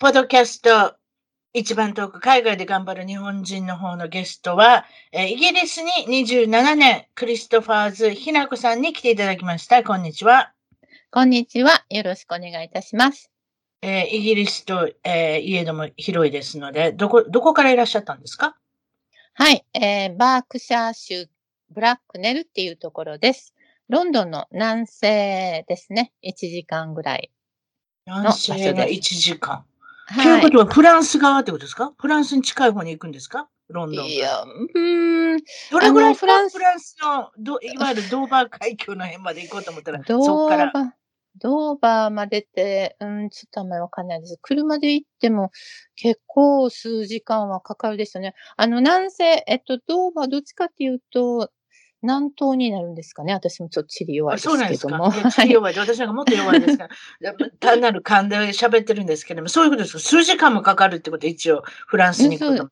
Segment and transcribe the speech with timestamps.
[0.00, 0.94] ポッドキャスト
[1.52, 5.90] 一番遠く海外で頑張る日本人の方のゲストは、えー、イギリスに
[6.24, 9.82] 27年、クリストファーズひなこさんに来ていただきました。
[9.82, 10.52] こんにちは。
[11.10, 11.84] こんにちは。
[11.90, 13.32] よろしくお願いいたします。
[13.82, 18.54] えー、イギリスと、えー、家でも広いですので、どこ、どこからいらっしゃったんですか？
[19.34, 21.26] はい、えー、バークシャー州
[21.70, 23.52] ブラックネルっていうところです。
[23.88, 26.12] ロンドンの南西ですね。
[26.22, 27.32] 1時間ぐらい
[28.06, 29.64] 南西が1時間。
[30.10, 31.92] はい、ということは、フランス側ってことですか？
[31.98, 33.48] フランスに近い方に行くんですか？
[33.68, 34.06] ロンドン。
[34.06, 35.38] いや、うん。
[35.70, 40.72] どれぐらいフランスフランスのど、いわゆるドーバー海峡の辺まで行こうと思ったら、そこから。
[41.40, 44.38] ドーバーまでって、うん、ちょっとあんまりわかんないです。
[44.42, 45.52] 車で行っても
[45.94, 48.34] 結構数時間はかかるですよね。
[48.56, 51.50] あの、南西、えっと、ドーバーどっちかっていうと、
[52.02, 53.32] 南東になるんですかね？
[53.32, 55.12] 私もちょっと地理弱いですけども。
[55.32, 56.88] 地理弱いで、私なんかもっと弱いですか？
[57.20, 59.98] ら、単なる勘で喋ってるんですけども、そういうことですか？
[59.98, 61.26] 数時間もかかるってこと？
[61.26, 62.68] 一応、フランスに行くと。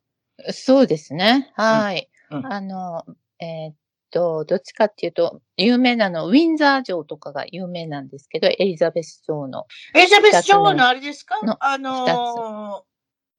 [0.53, 1.51] そうですね。
[1.55, 2.09] はい。
[2.31, 3.05] うんうん、あの、
[3.39, 3.75] えー、っ
[4.11, 9.65] と、どっちかっていうと、有名なの、ウィンザー城とかが有名なんですけど、エリザベス女王の。
[9.95, 11.35] エリザベス女王のあれですか？
[11.59, 12.81] あのー、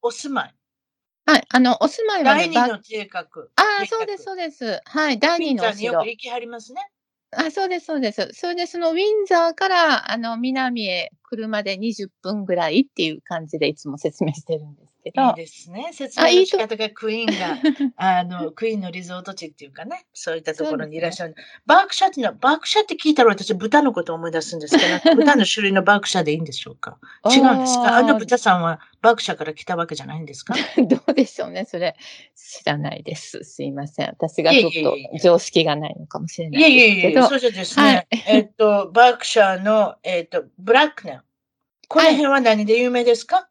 [0.02, 0.54] お住まい。
[1.28, 1.44] はい。
[1.50, 3.20] あの、お住まいは、ね、第二の計画。
[3.56, 4.80] ああ、そうです、そうです。
[4.86, 5.18] はい。
[5.18, 5.92] 第二のお城。
[5.92, 6.90] よく行きはりますね。
[7.32, 8.30] あ、そうです、そうです。
[8.32, 14.87] それで、そのウィンザーから、あの、南へ車で20分ぐらいっていう感じでいつも説明してるんです。
[15.12, 15.26] けど。
[15.28, 15.90] いいですね。
[15.92, 17.58] 説明の仕方がクイーンが、
[17.96, 21.30] あの、クイーンのリゾート地っていうかね、そういったところにいらっしゃる。
[21.30, 21.36] ね、
[21.66, 26.98] バークシャっていうのは、バークシャって聞いたら私豚のことを思い出すんですけど、 豚の種類のバークシャでいいんでしょうか？
[27.30, 27.96] 違うんですか？
[27.96, 30.54] あの豚さんはバークシャから来たわけじゃないんですか？
[30.76, 31.64] どうでしょうね。
[31.64, 31.96] それ、
[32.34, 33.44] 知らないです。
[33.44, 34.08] すいません。
[34.08, 36.76] 私がちょっと常識がないのかもしれないですけど。
[36.76, 37.84] いやいやいや、そうですね。
[37.84, 41.24] はい、えっと、バークシャの、えっと、ブラックナ
[41.88, 43.44] この辺は何で有名ですか、はい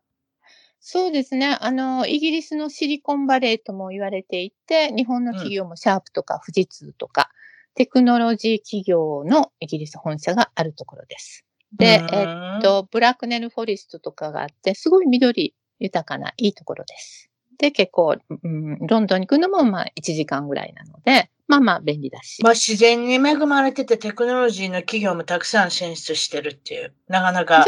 [0.79, 1.57] そうですね。
[1.59, 7.29] あの、イギリスのシリコンバレーとも言われていて、日本の企業もシャープとか富士通とか、
[7.75, 11.45] テクノロジー企業のイギリス本社があるところです。
[11.77, 17.29] で、えっと、ブラックネルフォレストとかがあって、すごい緑豊かないいところです。
[17.57, 22.41] で、結構、うん、ロンドンに行くのもまあ1時間ぐらいなので、まあまあ便利だし。
[22.43, 27.65] まあ自然に恵まれててテクノロジーの企業もたくさん進出してるっていう、なかなか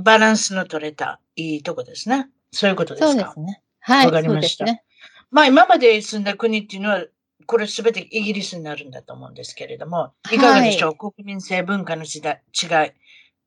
[0.00, 2.28] バランスの取れたいいとこですね。
[2.50, 3.12] そういうことですか？
[3.12, 3.62] そうですね。
[3.80, 4.06] はい。
[4.06, 4.64] わかりました。
[4.64, 4.82] ね、
[5.30, 7.04] まあ今まで住んだ国っていうのは、
[7.46, 12.90] これすべてイギリスになるんだと思うんですけれども、いかがでしょう、はい、国民性文化の時代違い、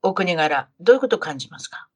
[0.01, 1.87] お国柄、どういうことを感じますか？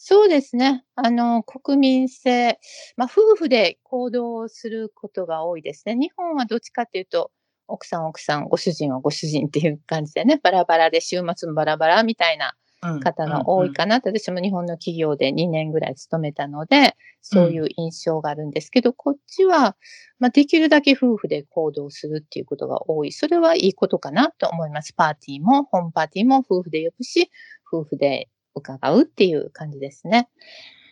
[0.00, 0.84] そうですね。
[0.94, 2.60] あの、国民性、
[2.96, 5.96] まあ、夫婦で行動することが多いですね。
[5.96, 7.32] 日本はどっちかっていうと、
[7.66, 12.54] 奥さん奥さん、ご主人はご主人っていう感じでね、バラバラで週末もバラバラみたいな
[13.02, 19.76] 方が多いかな、うんうんうん、私も日本の企業で2年ぐらい勤めたので、そういう印象があるんですけど、うん、こっちは、
[20.20, 23.10] まあ、できるだけ夫婦で行動するっていうことが多い。
[23.10, 24.92] それはいいことかなと思います。
[24.92, 27.32] パーティーも、ホームパーティーも夫婦で呼ぶし、
[27.72, 30.28] 夫婦で伺うっていう感じですね。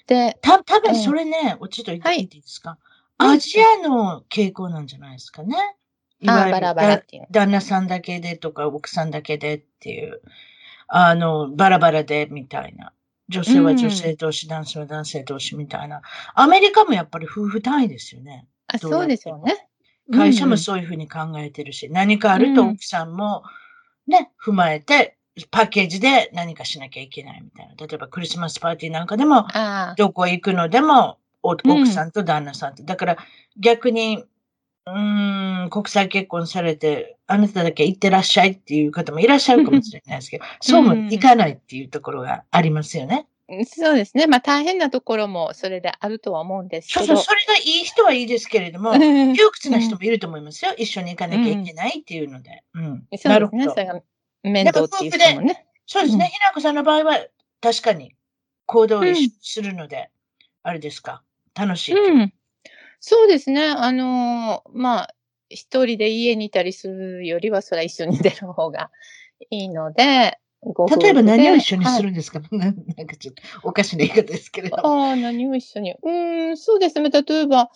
[0.06, 2.78] で、た、多分それね、うちと言っていいですか、
[3.19, 5.57] はい、アジアの傾向なんじゃないですかね。
[6.21, 7.27] いわゆるバラバラっていう。
[7.30, 10.22] 旦那さんだけでとか、奥さんだけでっていう、
[10.89, 12.92] あの、バラバラでみたいな。
[13.28, 16.03] 女性は女性同士、うん、男性は男性同士みたいな。
[16.34, 18.47] アメリカもやっぱり夫婦単位ですよね。
[18.69, 19.69] あそうですよね。
[20.12, 23.42] 会社もそういうふうに考えてるし、うん、何かあると奥さんも
[24.07, 25.16] ね、踏まえて
[25.50, 27.74] パッケージで何かしなきゃいけないみたいな。
[27.86, 29.47] 例えばクリスマスパーティーなんかでも、
[29.97, 32.83] どこ行くのでも、奥さんと旦那さんと。
[32.83, 33.16] うん、だから
[33.59, 34.24] 逆に、
[34.86, 43.27] うん、国際結婚されて、あなただけ行ってらっしゃいっていう方もいらっしゃるかもしれないですけど、そうもいかないっていうところがありますよね。
[43.65, 44.27] そうですね。
[44.27, 47.21] まあ大変なところもそれであるとは思うんですそうそう、けど。
[47.21, 50.72] それがいい人はいいですけれども、うん窮屈な人もいると思いますよ。
[50.77, 52.65] 一緒に行かなきゃいけないっていうので。
[52.74, 52.83] うん。
[52.84, 53.34] そうですね。
[53.34, 54.03] なるほど
[54.51, 55.59] 面倒っていう人もね。
[55.60, 56.25] うんそうですね。
[56.33, 57.27] ひなこさんの場合は、
[57.60, 58.16] 確かに
[58.66, 59.03] 行動
[59.41, 60.10] するので、
[60.65, 61.22] あれですか？
[61.54, 61.95] 楽しい。
[61.95, 62.33] うん。
[62.98, 63.69] そうですね。
[63.69, 65.15] あのーまあ、
[65.48, 68.91] 一人で家にいたりするよりは、それは一緒に出る方が
[69.51, 70.39] いいので、
[71.01, 75.09] 例えば何を一緒にはいするんですか、な なんかちょっとおかしな言い方ですけれども。
[75.09, 75.93] ああ、何を一緒に。
[75.93, 77.10] うーん、そうですね。
[77.10, 77.71] 例えば、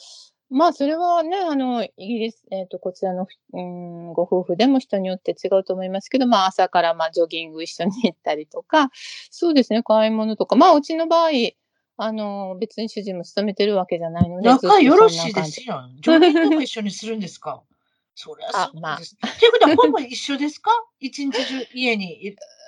[0.51, 8.91] まあ、それはね、あの、イギリス、えっ、と、こちらの、うーん、ご夫婦でも人によって違うと思いますけど、まあ、朝から、まあ、ジョギング一緒に行ったりとか、
[9.31, 11.31] そうですね、買い物とか、まあ、うちの場合、
[11.99, 15.83] あの、別に主人も勤めてるわけじゃないので、仲よろしいですよ。
[16.01, 17.63] ジョギングも一緒にするんですか？
[18.17, 19.17] そりゃあまあそうです。
[19.39, 20.73] ということは、ほぼ一緒ですか？
[20.99, 22.37] 一日中家にいる。
[22.41, 22.60] あ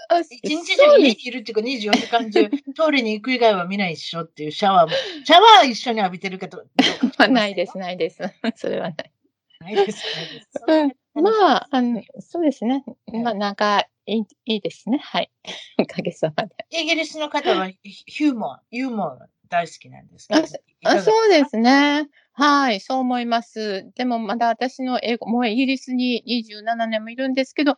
[0.43, 4.93] 一日中家にいるっていうか、24時間中、 トイレに行く以外はみんな一緒っていうシャワーも。
[5.25, 6.59] シャワー一緒に浴びてるかと。
[6.59, 8.19] どうか知りませんよないです、ないです。
[8.57, 9.13] それはない。
[9.61, 10.05] ないです。
[10.17, 12.85] ないですうんまあ、あの、そうですね。
[13.13, 14.99] まあ、なんか、いい、いいですね。
[14.99, 15.31] はい。
[15.79, 16.55] おかげさまで。
[16.71, 22.09] イギリスの方はヒューモア、ユーモアが大好きなんですかあがそうですね。
[22.33, 23.93] はい、そう思います。
[23.95, 27.77] でもまだ私の英語、もうイギリスに27年もいるんですけど、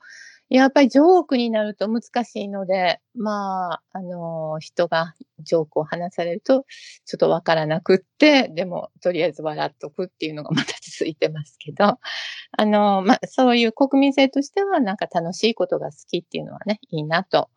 [0.51, 6.65] やっぱりジョークになると難しいので、まあ、あの、人がジョークを話されると、
[7.07, 11.99] ちょっとわからなくって、でも、とりあえず笑っとくっていうのがまた続いてますけど、
[12.57, 17.49] あの、まあ、そういう国民性としては、なんか楽しいことが好きっていうのはね、いいなと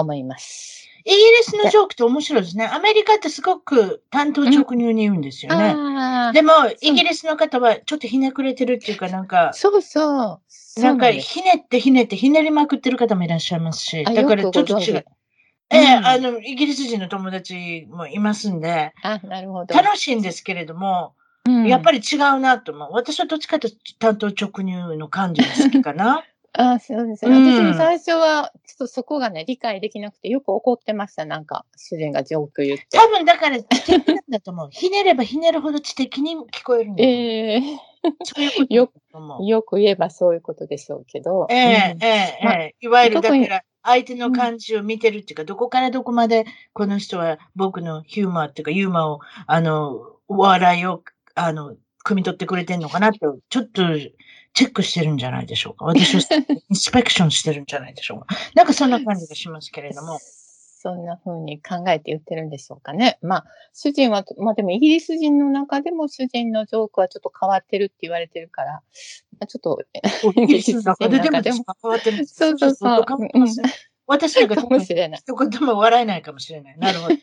[0.00, 0.88] 思います。
[1.04, 2.66] イギリスのジョークって面白いですね。
[2.66, 5.74] アメリカってすごく単刀直入に言うんですよね。
[5.76, 10.40] ああ、でも、イギリスの方はちょっとひねくれてるっていうか、なんか、そうそ
[10.76, 10.80] う。
[10.80, 15.04] なんかひねってひねってひねりまくってる方もいらっしゃいますし、あだからちょっと違う。
[15.72, 19.74] ええうんあの、イギリス人の友達もいますんで、あ、なるほど。
[19.74, 21.14] 楽しいんですけれども、
[21.66, 22.88] やっぱり違うなと思う。
[22.92, 26.24] 私はどっちかというと担当直入の感じが好きかな。
[26.52, 27.36] あそうですね。
[27.36, 31.24] うん私も最初は、ちょっとそこがね、理解できなくて、よく怒ってました。
[31.24, 32.86] なんか、主人がジョーク言って。
[32.92, 34.68] 多分だから知的なんだと思う。
[34.72, 37.04] ひねればひねるほど知的に聞こえるんだ。
[37.04, 37.60] ええ
[38.24, 38.92] そういうことよ。
[39.46, 41.46] よく言えばそういうことでしょうけど。
[41.50, 51.02] ええうんええまあええいわゆるだから、相手の感じを見てるっていうか、どこからどこまでこの人は僕のヒューマーっていうか、ユーマーを、あの、お笑いを、
[51.34, 53.82] あの、汲み取ってくれてんのかなって、ちょっと
[54.52, 55.84] チェックしてるんじゃないでしょうか。
[55.84, 58.26] 私はインスペクションしてるんじゃないでしょうか。
[58.54, 60.18] なんかそんな感じがしますけれども。
[60.82, 63.18] そんな風に考えて言ってるんでしょうかね。
[63.20, 63.44] まあ、
[63.74, 68.80] 主人は、まあでもイギリス人の中でも主人のジョークはちょっと変わってるって言われてるから、ま
[69.40, 69.78] あちょっと、
[70.40, 73.04] イギリスの中ででも変わってるんですそうそうそう
[74.10, 75.20] 私なんかかもしれない。
[75.20, 76.78] 一言も笑えないかもしれない。
[76.80, 77.14] なるほど。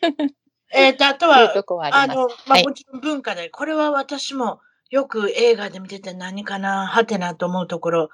[0.74, 1.52] えっと、あとは、
[1.92, 2.02] あ。
[2.02, 8.10] あの、まあ、はいもちろん文化で、これは私もよく映画で見てて何かな、はてなと思うところ、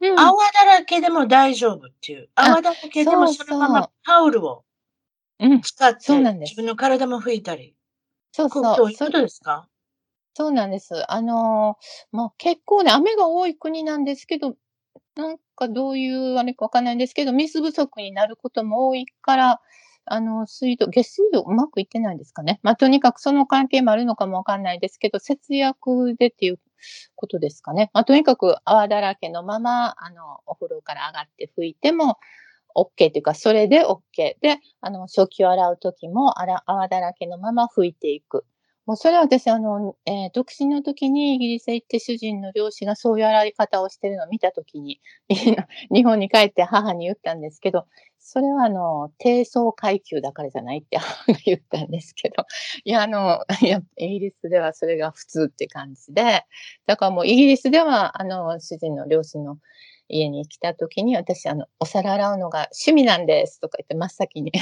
[0.00, 2.28] うん泡だらけでも大丈夫っていう。
[2.34, 4.64] あ泡だらけでもそのままタオルを
[5.40, 7.74] うん、使って自分の体も拭いたり。
[8.32, 8.86] そうそう。
[8.86, 9.68] ういうことですか？
[10.34, 11.10] そうなんです。
[11.10, 14.56] あのーまあ、結構ね、雨が多い国なんですけど、
[15.16, 19.60] なんかどういうあれかわかんないんですけど、水不足になることも多いから、
[20.06, 22.60] あの、水道、下水道うまくいってないんですかね？
[22.62, 26.60] まあ、とにかくその関係もあるのかもわかんないですけど、節約でっていう
[27.16, 27.90] ことですかね？
[27.94, 32.18] まあ、とにかく泡だらけのまま、あの、お風呂から上がって拭いても、
[32.76, 34.00] OK っていうか、それで OK。
[34.42, 36.34] で、あの、食器を洗うときも、
[36.66, 38.44] 泡だらけのまま拭いていく。
[38.86, 45.00] もうそれは私、あの、えー独身の時にイギリスへ行って主人の両親がそういう洗い方をしてるのを見た時に、
[45.90, 47.86] 日本に帰って母に言ったんですけど、
[48.18, 52.44] それはあの、低層階級だからじゃないって 母が言ったんですけど、
[52.84, 56.42] いや、あの、いや、イギリスではそれが普通って感じで、
[56.86, 59.56] だからもうイギリスでは、あの、主人の両親の
[60.08, 64.58] 家に来た時に、私、あの、お皿洗うのが趣味なんですとか言って真っ先に、あ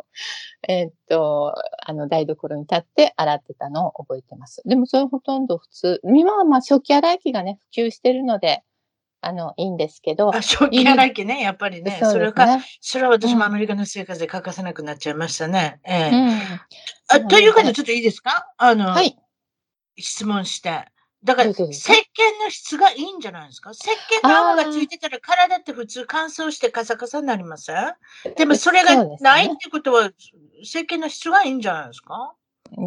[0.00, 0.04] の、
[0.68, 1.54] えーっと、
[1.86, 4.62] あの、台所に立って洗ってたのを覚えてます。
[4.64, 6.00] でもそれほとんど普通。
[6.04, 8.62] 今はまあ食器洗い機がね、普及してるので、
[9.22, 10.34] あの、いいんですけど。
[10.34, 11.98] あ、食器洗い機ね、やっぱりね。
[12.00, 12.58] そうそれか。
[12.80, 15.80] それは私もうんアメリカの生活で欠かせなくなっちゃいましたね。
[15.84, 16.30] ええうん。
[17.08, 18.52] あということでで、ちょっといいですか？
[18.56, 19.16] あの、はい。
[19.98, 20.86] 質問して。
[21.26, 21.66] だから、石鹸
[22.42, 23.72] の質がいいんじゃないですか？
[23.72, 23.90] 石
[24.22, 27.94] 鹸の泡がついてたら体って普通乾燥してカサカサになりません？
[28.36, 30.10] でもそれがないってことは、
[30.62, 32.32] 石鹸の質がいいんじゃないですか？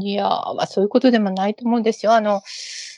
[0.02, 2.14] いやー、まあ、そういうことでもないと思うんですよ。
[2.14, 2.42] あの、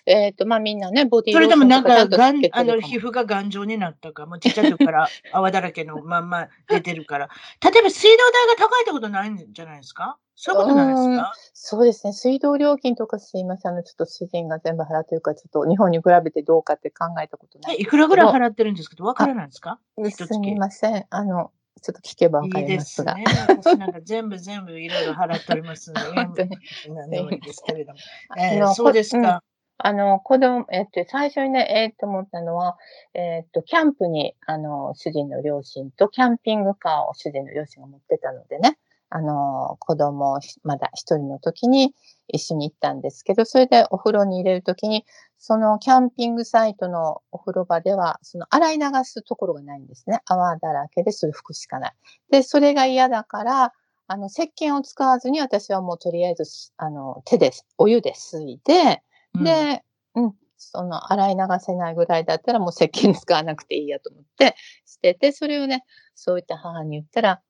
[0.07, 7.29] えっ、と、まあみんなね、ボディそれでもなんか、ががん、あの、皮膚が頑丈になったか、もうちっちゃい時から 泡だらけのまんま出てるから。
[7.63, 10.17] 例えば水道代が高いってことないんじゃないですか？
[10.43, 11.33] そういうことないですか？
[11.53, 12.13] そうですね。
[12.13, 13.73] 水道料金とかすいません。
[13.73, 19.79] あの、ちょっと主人が全部払ってるから、ちょっと日本に比べてどうかって考えたことないえ、いくらぐらい払ってるんですけど、わからないですか
[20.09, 21.05] すみません。
[21.11, 21.51] あの、
[21.83, 23.13] ちょっと聞けばわかいいりますが。
[23.13, 23.45] ですね。
[23.49, 26.57] 私なんか全部全部いろいろ払っておりますので、本当に
[26.89, 27.99] 何でもいいですけれども。
[28.41, 29.43] えーそうですうんか。
[29.83, 32.77] あの、子供、えっと、最初にね、えっと、思ったのは、
[33.15, 38.77] えっと、キャンプに、あの、主人の両親と、キャンピングカーを主人の両親が持ってたのでね、
[39.11, 41.93] あの、子供をひまだ一人の時に
[42.29, 45.05] 一緒に行ったんですけど、それでお風呂に入れる時に、
[45.37, 50.21] そのキャンピングサイトのお風呂場では、その洗い流すところがないんですね。
[50.25, 51.93] 泡だらけでする服しかない。
[52.31, 53.73] で、それが嫌だから、
[54.07, 56.45] あの、石鹸を使わずに私はもうとりあえず、
[56.77, 59.03] あの、手で、お湯で吸いで、
[59.33, 59.83] うん、で、
[60.15, 65.83] うん、その洗い流せないぐらいだったらもう石鹸使わなくていいやと思ってしてて、それをね、
[66.15, 67.41] そういった母に言ったら、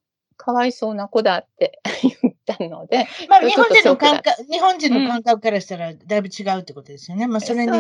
[0.42, 7.28] かわいそうな子だって 言ったので、まあ、日本人の感覚、日本人の感覚からしたらだいぶ違うってことですよね。
[7.28, 7.72] まあ、それに。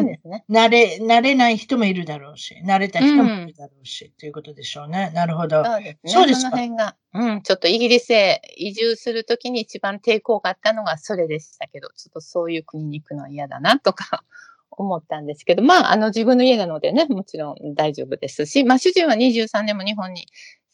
[0.47, 5.09] 慣れ、慣れない人もいるだろうし、慣れた人もいるだろうし、ということでしょうね。
[5.15, 5.63] なるほど。
[5.65, 6.11] そうですね。
[6.11, 14.23] そうですかの辺が、うん、ちょっとイギリスへ移住するときに一番抵抗があったのがそれでしたけど、ちょっとそういう国に行くのは嫌だなとか
[14.69, 20.27] 思ったんですけど、まあ、あの自分の家なのでね、もちろん大丈夫ですし、まあ主人は23年も日本に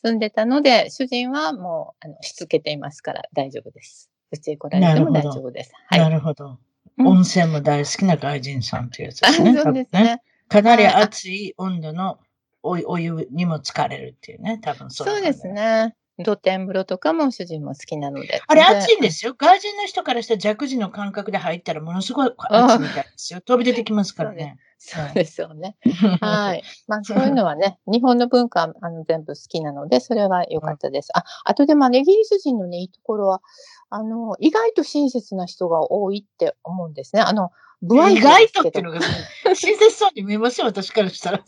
[0.07, 4.09] 住んでたので、主人はもう、あの、しつけていますから大丈夫です。
[4.31, 5.71] うちへ来られても大丈夫です。
[5.91, 6.11] なはい。
[6.11, 6.45] るほど。
[6.47, 6.57] うん
[6.99, 9.53] 温泉も大好きな外人さんというやつですね。
[9.61, 10.23] そうですね。
[10.49, 12.17] かなりはい熱い温度の
[12.63, 14.57] おお湯にも疲れるっていうね。
[14.63, 15.47] 多分そうそうです。
[15.47, 15.95] ね。
[16.23, 18.41] 露天風呂とかも主人も好きなので。。
[18.47, 19.35] あれ熱いんですすよ。
[19.37, 23.41] 外人の人からしたら弱児の感覚で入ったらものすごい熱いみたいですよ。
[23.41, 24.57] 飛び出てきますからね。
[24.79, 25.75] そうですよね。
[26.21, 26.63] はい。
[26.87, 31.09] まあそういうのはね、 日本の文化あの全部好きなので、それは良かったです。
[31.17, 33.41] あ、あとでもあのイギリス人のね、いいところは、
[33.89, 37.21] あの、意外と親切な人が多いって思うんですね。
[37.21, 38.99] あの、不愛意外とっていうのが、
[39.45, 41.43] 親切そうに見えますよ、私からしたら。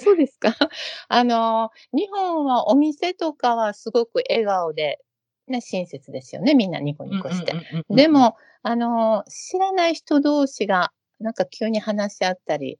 [0.00, 0.54] そうですか？
[1.08, 5.00] あの、日本はお店とかはすごく笑顔で、
[5.48, 6.54] ね、親切ですよね。
[6.54, 7.54] みんなニコニコして。
[7.90, 12.78] で、も、あの、知らない人同士が、なんか急に話し合ったり、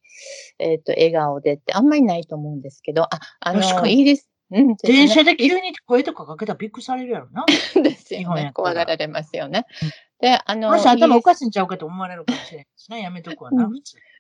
[0.59, 7.45] えっ、と、笑顔でってあんまりないと思うんですけど、あ、あの、確かにイギリス、うん、ですね電車で急に声とかかけたらびっくりされるやろな。
[7.83, 8.53] ですよね。
[8.55, 9.91] 怖がられますよねうん。
[10.21, 13.03] で、あの、もし頭おかしいんちゃうかと思われるかもしれないですね。
[13.03, 13.69] やめとくわな、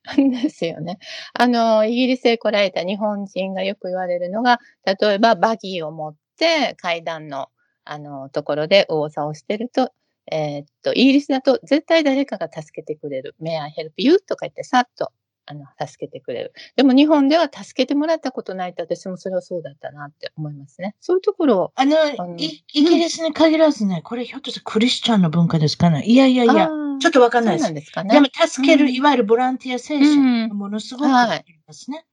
[0.16, 0.98] ですよね。
[1.32, 7.48] あの、イギリスへ来られた日本人がよく言われるのが、例えばバギーを持って階段の、
[7.84, 9.92] あの、ところで右往左往してると、
[10.30, 13.34] えーっと、イギリスだと絶対誰かが助けてくれる。
[13.40, 14.18] May I help you?
[14.20, 15.12] とか言ってさっと、
[15.46, 16.52] あの、助けてくれる。
[16.74, 20.96] でも日本では助けてもらったことないと私もそれはそうだったなって思いますね。
[21.00, 26.02] そういうところを、あの、あのいイギリスに限らずね、これひょっとしてクリスチャンの文化ですかね。
[26.04, 26.68] いやいやいや、
[27.00, 27.74] ちょっとわかんないですそうなん。
[27.74, 28.14] ですかね。
[28.14, 32.06] でも助ける、うんいわゆるボランティア精神ものすごくはいありますね。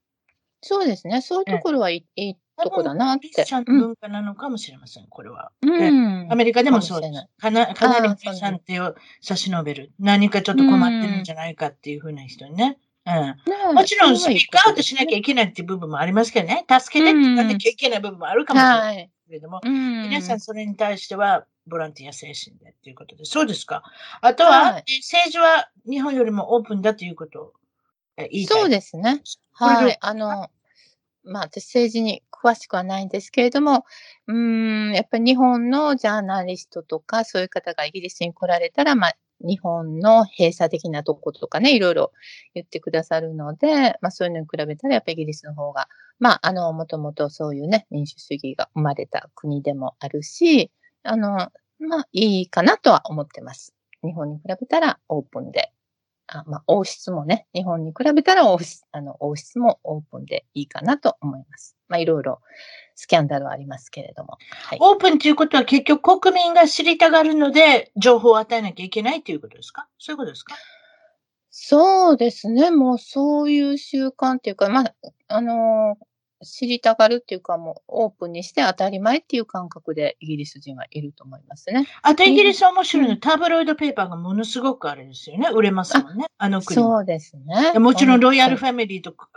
[0.60, 1.20] そうですね。
[1.20, 3.46] そういうところはいい,、いいとこだなってクリス。
[3.46, 5.52] チャンの文化なのかもしれません、これは。
[5.62, 6.28] うん。
[6.30, 7.74] アメリカでもそうですかない。
[7.74, 9.92] かなりあーそうなんださん手を差し伸べる。
[9.98, 12.78] 何かちょっと困ってるんじゃないかっていうふうな人にね。
[13.06, 13.12] うん。
[13.12, 13.36] ね
[13.72, 16.64] もちろんスピークアウトしなきゃいいけないっていう部分もありますけどね。
[16.68, 19.10] 助けてって言わなきゃいけない部分もあるかもしれないはい。
[19.26, 20.02] けれども、うん。
[20.08, 23.24] 皆さんそれに対してはボランティア精神でっていうことで。
[23.24, 23.82] そうですか。
[24.20, 27.52] あとは、はいえ政治は日本よりもオープンだということを
[28.16, 28.60] え言いたい。
[28.60, 29.22] そうですね。
[29.52, 29.96] はい。
[30.00, 30.48] あの、
[31.24, 33.86] まあ、私政治に詳しくはないんですけれども、
[34.26, 42.12] うーん、やっぱり日本のジャーナリストとか、そういう方がイギリスに来られたら、まあ、日本の閉鎖的なとことかね、いろいろ
[42.54, 45.88] 言ってくださるので、まあそういうのに比べたらやっぱりイギリスの方が、
[46.20, 50.70] まああの、もともとそういうね、民主主義が生まれた国でもあるし、
[51.04, 53.74] あの、まあいいかなとは思ってます。
[54.04, 55.73] 日本に比べたらオープンで。
[56.26, 61.76] あまあ、王室もね、日本に比べたら王室あの王室もオープンでいいかなと思います。
[61.86, 62.40] まあいろいろ
[62.94, 64.38] スキャンダルはありますけれども。
[64.50, 64.78] はい。
[64.80, 69.86] オープンということは結局国民が知りたがるので情報を与えなきゃいけないということですか？
[69.98, 70.54] そういうことですか？
[71.50, 72.70] そうですね。
[72.70, 74.94] もうそういう習慣っていうか、まあ、
[75.28, 76.04] あのー
[76.44, 81.86] 知りたがるっていうか、もうオープンにして当たり前っていう感覚でイギリス人はいると思いますね。
[82.02, 85.48] あとイギリスは面白いの、うんタブロイドペーパーがものすごくあれですよね。
[85.52, 86.26] 売れますもんね。
[86.36, 86.88] あの国は。
[86.98, 87.72] そうですね。
[87.72, 89.28] でもちろんロイヤルフファミリーとか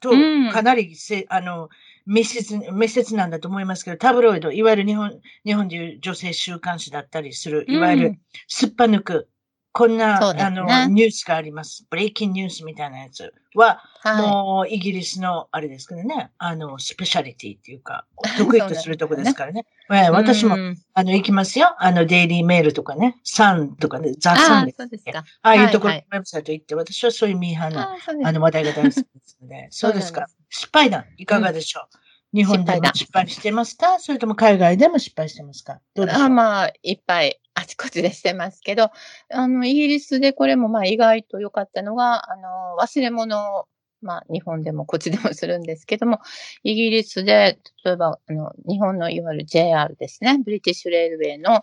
[0.00, 1.68] とうんかなりせ、あの
[2.06, 9.28] 密接密接なんだと思いますけど、タブロイド、いわゆる日本日本でいう女性週刊誌だったりする、いわゆるすっぱ抜く
[9.72, 10.42] こんな、ね。
[10.42, 11.86] あの、ニュースがあります。
[11.88, 14.22] ブレイキングニュースみたいなやつは、はい。
[14.22, 18.04] もう、イギリスの、あれですけどね、あの、スペシャリティっていうか、
[18.36, 19.64] 得意とするとこですからね。
[19.90, 20.78] ええ私も、うん。
[20.94, 21.74] あの、行きますよ。
[21.78, 25.24] あの、デイリーメールとかね、サンとかね、ザ・サンで、そうですか。
[25.42, 30.26] ああいうところウェブサイト行って、私はそういうミーハーな、あの、話題が大好きですので、そうですか。
[30.50, 31.88] 失敗談、いかがでしょ
[32.34, 33.98] う、日本でも失敗してますか？
[33.98, 35.80] それとも海外でも失敗してますか？
[35.94, 36.22] どうでしょう？
[36.24, 38.90] あまあ、いっぱいあちこちでしてますけど、
[39.30, 43.66] あの、イギリスでこれもまあ意外と良かったのが、あの、忘れ物を、
[44.00, 46.18] まあ、日本でもこっちでもするんですけども、
[46.64, 51.62] イギリスで、例えば、あの、日本のいわゆる JR ですね、ブリティッシュレールウェイの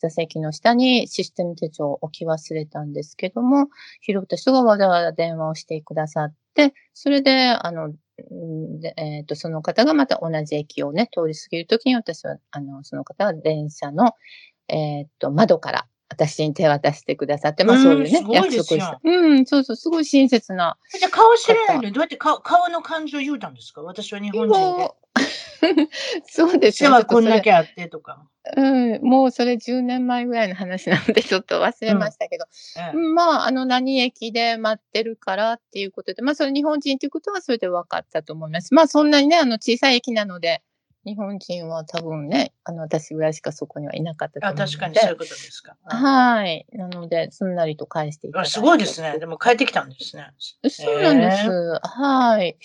[0.00, 3.68] 座席の下にシステム手帳を置き忘れたんですけども、
[4.02, 7.92] 拾った人がわざわざ電話をしてくださって、それで、あの、
[8.80, 14.12] でえっ、と、その方がまた同じ駅をね、通り過ぎるときに私は、あの、その方は電車の、
[14.68, 19.00] えっ、と、窓から私に手渡してくださって、まあうんそういうねす、ごい約ですよ束した。
[19.02, 20.76] うん、そうそう、すごい親切な。
[20.98, 23.82] じゃあ顔知らないのにどうやって顔顔の感情言うたんですか？
[23.82, 24.90] 私は日本人で。
[26.28, 26.88] そうですね。
[26.88, 28.28] 背はこんだけあってとか。
[28.56, 32.44] うん、もうそれ10年前ぐらいの話なので、ちょっと忘れましたけど、
[32.78, 38.72] ええうんまあ、あの、何駅で待ってるからっていうことで、まあ、それ日本人ということはそれで分かったと思います。
[38.72, 40.62] まあ、そんなにね、あの、小さい駅なので、
[41.06, 44.72] 日本人は多分ね、あの、私ぐらいしかそこにはいなかったとあ、思うので。
[44.72, 45.76] 確かにそういうことですか。
[45.84, 46.66] はい。
[46.72, 48.48] なので、すんなりと返していただいて。
[48.48, 49.16] あすごいですね。
[49.20, 50.32] でも帰ってきたんですね。
[50.68, 51.48] そうなんです。
[51.80, 52.56] はい。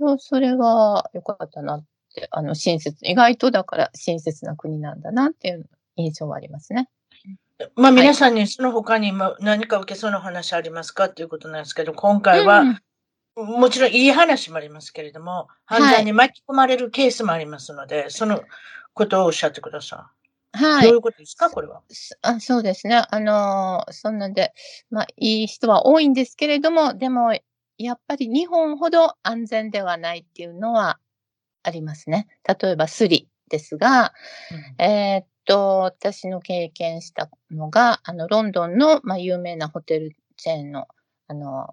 [0.00, 6.88] いや、それは良かったなって、あの、親切、意外とだから親切な国なんだなっていう印象はありますね。
[7.76, 12.80] まあ皆さんにその他にも何か受けそうな話ありますかっていうことなんですけど、今回は、うん
[13.44, 18.42] もちろんいい話もありますけれども、はい犯罪に巻き込まれるケースもありますので、その
[18.94, 20.10] ことをおっしゃってくださ
[20.54, 20.58] い。
[20.58, 21.48] はいどういうことですか？
[21.50, 21.80] これは。
[21.88, 22.40] そあ。
[22.40, 23.04] そうですね。
[23.08, 24.52] あのーそんなんで、
[24.90, 27.32] まあ、いい人は多いんですけれども、でも、
[27.78, 30.98] やっぱり日本ほど安全ではないっていうのは
[31.62, 32.26] ありますね。
[32.60, 34.12] 例えばスリですが、
[34.78, 40.88] えーっと、私の経験したのが、あの、ロンドンの、まあ、有名なホテルチェーンの、
[41.28, 41.68] あの、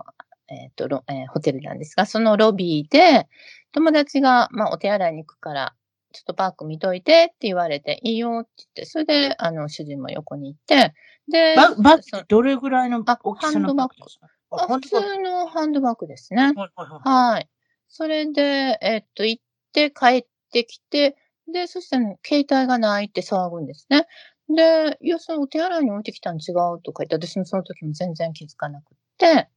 [0.50, 3.28] えーっと、ロえーホテルなんですが、そのロビーで、
[3.72, 5.76] 友達が、まあ、お手洗いに行くから、
[6.14, 10.94] ちょっとバッグ見といてって言われて、いいよって言って、それで、あの、主人も横に行って、
[11.30, 14.28] で、ババッそグどれぐらいのあ大きさのハンドバッグですか？
[14.52, 16.42] あ普通のハンドバッグですね。
[16.44, 17.50] はいはいはいはい。
[17.90, 19.44] それで、えっと、行っ
[19.74, 21.18] て帰ってきて、
[21.52, 24.08] で、そしたら、ね、携帯がないって騒ぐんですね。
[24.50, 29.50] で、いや、そのお手洗いに置いてきたの違うとか言って、私もその時も全然気づかなくって、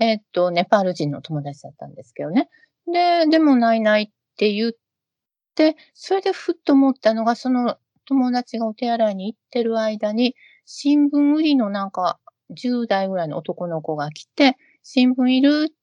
[0.00, 2.48] えっと、ネパール人の友達だったんですけどね。
[2.86, 4.06] で、でもないないっ
[4.36, 4.72] て言っ
[5.54, 10.34] て、それでふっと思ったのが、その友達がお手洗いに行ってる間に、
[10.66, 12.18] 新聞売りのなんか、
[12.50, 15.74] 10代ぐらいの男の子が来て、新聞いるっ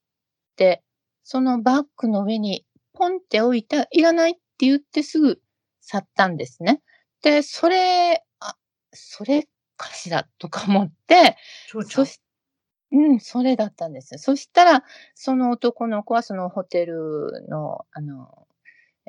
[0.55, 0.83] て、
[1.23, 5.41] そのバッグの上にポンって置いて、いらないって言ってすぐ
[5.81, 6.81] 去ったんですね。
[7.23, 8.55] で、それ、あ、
[8.93, 11.37] それかしらとか思って、
[11.85, 12.19] そし、
[12.91, 14.19] うん、それだったんですよ。
[14.19, 14.83] そしたら、
[15.15, 18.47] その男の子はそのホテルの、あの、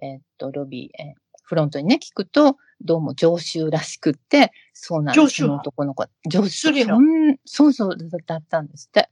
[0.01, 5.23] えーっと、ロビー、えーフロントにね、聞くと、どうも常習らしくって、そうなんです。
[5.23, 6.09] 常習その男の子は。
[6.27, 6.68] 常習。
[6.68, 9.11] スリのうんそうそう、だったんですって。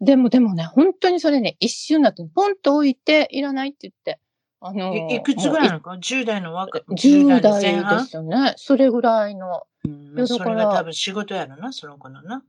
[0.00, 4.20] でも、でもね、本当にそれね、一瞬だって、ポンと置いて、いらないって言って、
[4.60, 8.54] あのいいくつぐらいなものか ?10 代の若うい10の前代半ですよね。
[8.56, 12.42] それぐらいの、うんそれが多分仕事やろな、その子のな。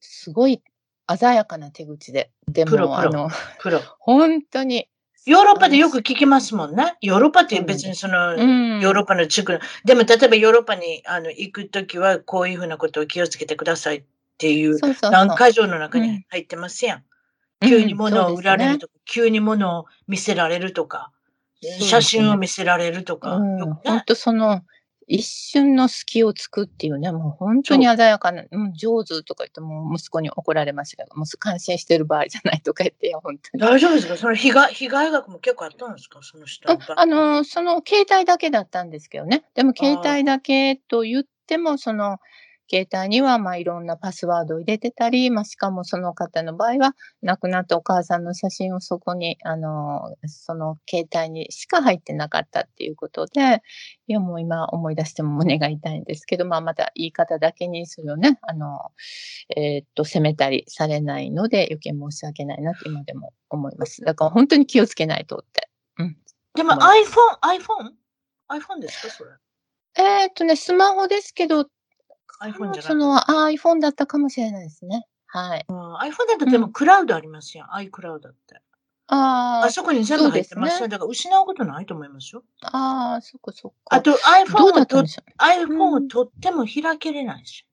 [0.00, 0.62] すごい
[1.16, 2.30] 鮮やかな手口で。
[2.46, 3.28] でも、プロプロあの、
[3.60, 3.80] プロ。
[3.98, 4.88] 本当に。
[5.26, 6.96] ヨーロッパでよく聞きますもんね。
[7.02, 8.80] ヨーロッパって別にその、うん。
[8.80, 14.04] ヨーロッパの地区、でも例えばヨーロッパにあの行くときはこういうふうなことを気をつけてくださいっ
[14.38, 17.04] ていう何箇条の中うんに入ってますやん。
[17.66, 18.86] 急に物を売られると。
[18.86, 21.10] とか、急に物を見せられるとか、
[21.80, 24.02] 写真を見せられるとか、本ね。
[24.06, 24.62] 当その、
[25.08, 33.60] 一瞬の隙をつくっていうね、もう本当に鮮やかな、うん、上手とか言ってもう息子に怒られましたけど、もう感心してる場合じゃないとか言って、いや、本当に。
[33.60, 34.16] 大丈夫ですか？
[34.16, 36.20] その被害、被害額も結構あったんですか？
[36.22, 39.44] その人あの、その携帯だけだったんですけどね。
[39.54, 42.18] でも携帯だけと言っても、その、
[42.70, 53.62] 携帯にはまあいろんなパスワードを入れてたり、まあしかもその方の場合は亡くなったお母さんの写真をそこに、あの、その携帯にしか入ってなかったっていうことで、
[54.06, 58.78] いやもう今思い出しても胸が痛いんですけど、まあまた言い方だけにそれをね、あの、
[59.56, 64.02] えーっと、責めたりされないので余計申し訳ないなって今でも思います。
[64.02, 65.68] だから本当に気をつけないとって。
[66.54, 67.60] でもまあ iPhone、
[68.50, 69.30] iPhone?iPhone ですかそれ？
[69.96, 71.66] えーっとね、スマホですけど、
[72.40, 75.06] iPhone じゃそなくの iPhone だったかもしれないですね。
[75.26, 75.60] はい。
[75.60, 75.66] て。
[75.68, 77.66] iPhone だとでもクラウドありますよ。
[77.72, 78.60] iCloud って。
[79.10, 82.42] ああそこに全部入ってますだから失うことないと思いますよ。
[82.60, 83.96] あ、ああ、そっかそっか。
[83.96, 85.02] あとど iPhone と
[85.38, 87.66] iPhone をっても開けれないですよ。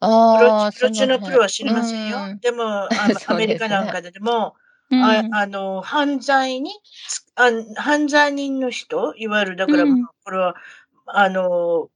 [0.00, 2.18] ああ、プロ中のプロは知りませんよ。
[2.18, 2.88] うんでも、
[3.28, 4.56] アメリカなんかでも、
[4.90, 6.70] うんああの、犯罪に
[7.08, 10.56] つあ、犯罪人の人、いわゆる、だから、うんこれは、
[11.06, 11.88] あの、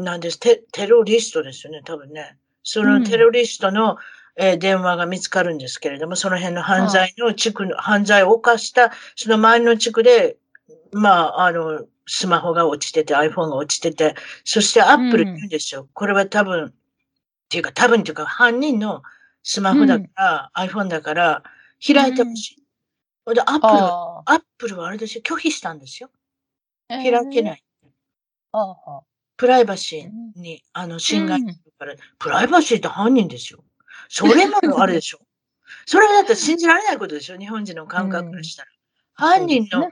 [0.00, 2.38] なんですテ、テロリストですよね、多分ね。
[2.62, 3.98] そのテロリストの、
[4.36, 10.38] えー電話が見つかるんですけれども、その辺の犯罪の地区の、犯罪を犯した、その周りの地区で、
[10.92, 15.88] まあ、あの、スマホが落ちてて、iPhone が落ちてて、そしてアップルって言うんですよ。
[15.92, 16.72] これは多分、っ
[17.50, 19.02] ていうか、多分っていうか、犯人の
[19.42, 21.42] スマホだから、iPhone だから、
[21.86, 23.34] 開いてほしい。
[23.34, 26.10] で、アップルは、あアップルはあれですよ、拒否したんですよ。
[26.88, 26.96] あ、。
[26.96, 27.88] 開けないい。
[28.52, 29.02] ああ、
[29.42, 33.64] プライバシーに、あの、侵害するから、プライバシーって犯人ですよ。
[34.08, 35.18] それもあれでしょ。
[35.84, 38.68] それだったら信じられないことでしょ、日本人の感覚からしたら。
[39.14, 39.90] 犯人の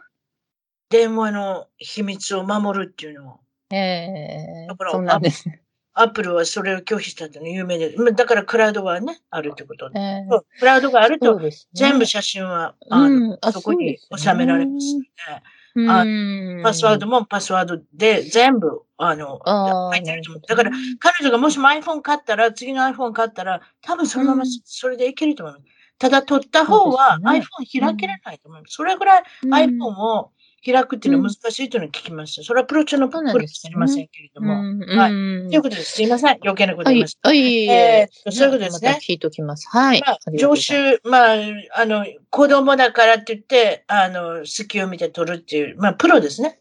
[0.89, 3.39] 電話の秘密を守るっていうのは、
[3.73, 5.65] ええだからそうなんですね。
[5.95, 9.99] アップルはそれを拒否したっていうのは有名で、まあだからクラウドはね、あるってことで。
[9.99, 11.41] ええそうクラウドがあると、
[11.73, 15.09] 全部写真は、あの、うんあそこに収められますので、
[15.89, 20.43] あうんパスワードもパスワードで全部、あの、ああ入ってると思う。
[20.47, 25.65] だから、、彼女がもしも iPhone 買ったら、次の iPhone 買ったら、多分そのままうんそれでいけると思います。
[25.99, 28.75] ただ、取った方は iPhone 開けれないと思います。
[28.75, 30.33] それぐらいうん iPhone を
[30.65, 32.43] 開くっていうのは難しいというのを聞きました。
[32.43, 34.55] それはプロ中のプロですね知りませんけれども。
[34.55, 35.93] うんはいうんということです。
[35.93, 36.39] すいません。
[36.43, 37.29] 余計なことはい言いまし、た。
[37.29, 39.69] はい、えーそういうことですねまた聞いときます。
[39.71, 40.01] はい。
[40.01, 41.37] まあ常習、まあ、
[41.75, 46.60] あの、子供だからって言って、あの、隙を見て取るっていう、まあ、プロですね。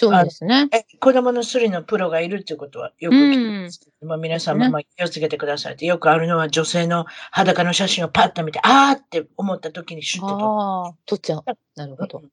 [0.00, 0.68] そうですね。
[0.70, 5.86] え、子供のスリのプロがいるっていうことはよく聞きますけど、まあ、皆さんもまあ気をつけてくださいって。
[5.86, 11.44] よくあるのは女性の裸の写真をパッと見て、あーって思った時にシュッて撮っちゃう。
[11.74, 12.18] なるほど。
[12.18, 12.30] うん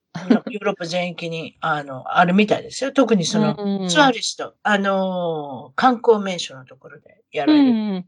[0.52, 2.92] ヨーロッパ全域に、あの、あるみたいですよ。
[2.92, 8.06] 特にその、うんツアリスト、あのー観光名所のところでやられてうん。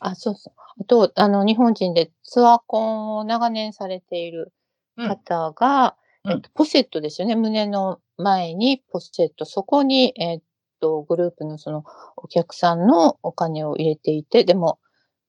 [0.00, 0.54] あ、そうそう。
[0.78, 4.52] あと、あの、日本人でツアーコンを長年されている
[4.98, 7.34] 方が、うんえっと、ポシェットですよね。
[7.34, 9.44] 胸の前にポシェット。
[9.44, 10.40] そこに、えっ
[10.80, 11.84] と、グループのその
[12.16, 14.78] お客さんのお金を入れていて、でも、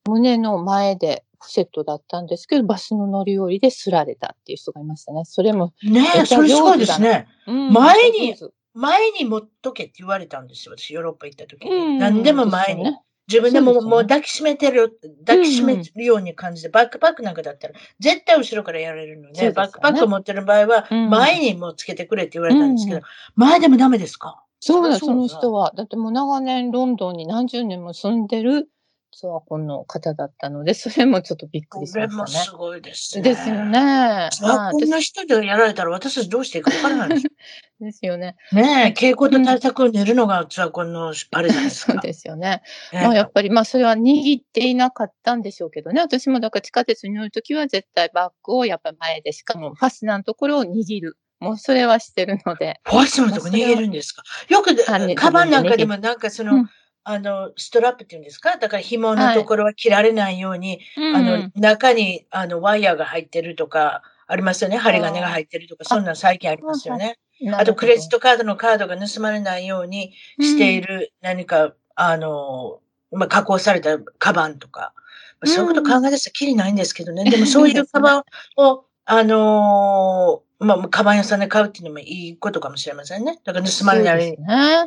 [0.07, 5.23] 胸の前でポシェットだったんですけど、バスの乗り降りですられたっていう人がいましたね。
[5.25, 7.27] それも、ねえ、それすごいですね。
[7.47, 8.35] うん前に
[8.73, 10.75] 前に持っとけって言われたんですよ。
[10.77, 11.75] 私、ヨーロッパ行った時に。
[11.75, 12.83] うん何でも前に。
[12.83, 19.51] ね自分でももう抱きしめてる、抱きしめるように感じて、バックパックなんかだったら、絶対後ろからやられるので、ね。
[19.51, 21.09] バックパックを持ってる場合は、うん。
[21.09, 23.03] 前にもうつけてくれって言われたんですけど、うん。
[23.35, 24.43] 前でもダメですか？
[24.59, 25.27] そうだ、そのだ。
[25.27, 25.71] 人は。
[25.75, 28.69] だってもう長年ロンドンに何十年も住んでる
[29.11, 32.57] ツアーコンの方だったので、 それもちょっとびっくこりしれもすましたね。
[32.57, 33.21] ごいですね。
[33.23, 33.65] ですよ。
[33.65, 34.29] ね。
[34.31, 37.27] ツアーはいコンの人でやられたら私たちどうしていいか分からないです。
[37.81, 38.35] ですよね。
[38.51, 42.01] ねえ、稽古と対策を練るのがツアーコンのあれじゃないです そうか。
[42.01, 42.61] ですよね。
[42.93, 45.99] ねまあやっぱり、まあそれは握っていなかったんでしょうけどね。
[46.01, 51.17] 私もだから地下鉄に乗るときは絶対バッグをやっぱり前で、しかもファスナーのところを握る。
[51.39, 52.79] もうそれはしてるので。
[52.83, 54.21] ファスナーのとこ逃げるんですか？
[54.47, 54.75] よく
[55.15, 56.69] カバンなんかでもなんかその、うん
[57.03, 58.57] あの、ストラップっていうんですか？
[58.57, 60.79] だから紐のところは切られないように、
[61.15, 64.77] あの、中に、あの、ワイヤーが入ってるとか、ありますよね？
[64.77, 67.17] 針金が入ってるとか、そんなん最近ありますよね？
[67.59, 72.79] あと、クレジットカードのカードが盗まれないようにしている何か、あの、
[73.11, 74.93] まあ、加工されたカバンとか、
[75.41, 77.23] まあそういうこと考え出したらきりないんですけどね。
[77.29, 78.23] でもそういう カバン
[78.57, 83.39] を、あのーまあ、カバン屋さんで買うっていうのもいいことかもしれませんね。
[83.43, 84.37] だから盗まれない。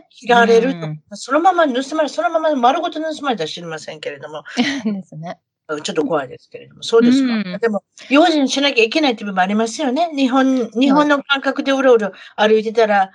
[0.09, 4.45] 切られると、うんそのまま盗まれ、そのまま丸ごと盗まれたら知りませんけれども、
[4.85, 5.39] ですね。
[5.83, 7.35] ちょっと怖いですけれども、そうですか。
[7.35, 10.11] うんでも、用心しなきゃいけないっていう部分もありますよね。
[10.15, 13.11] 日本、日本の感覚でうろうろ歩いてたら、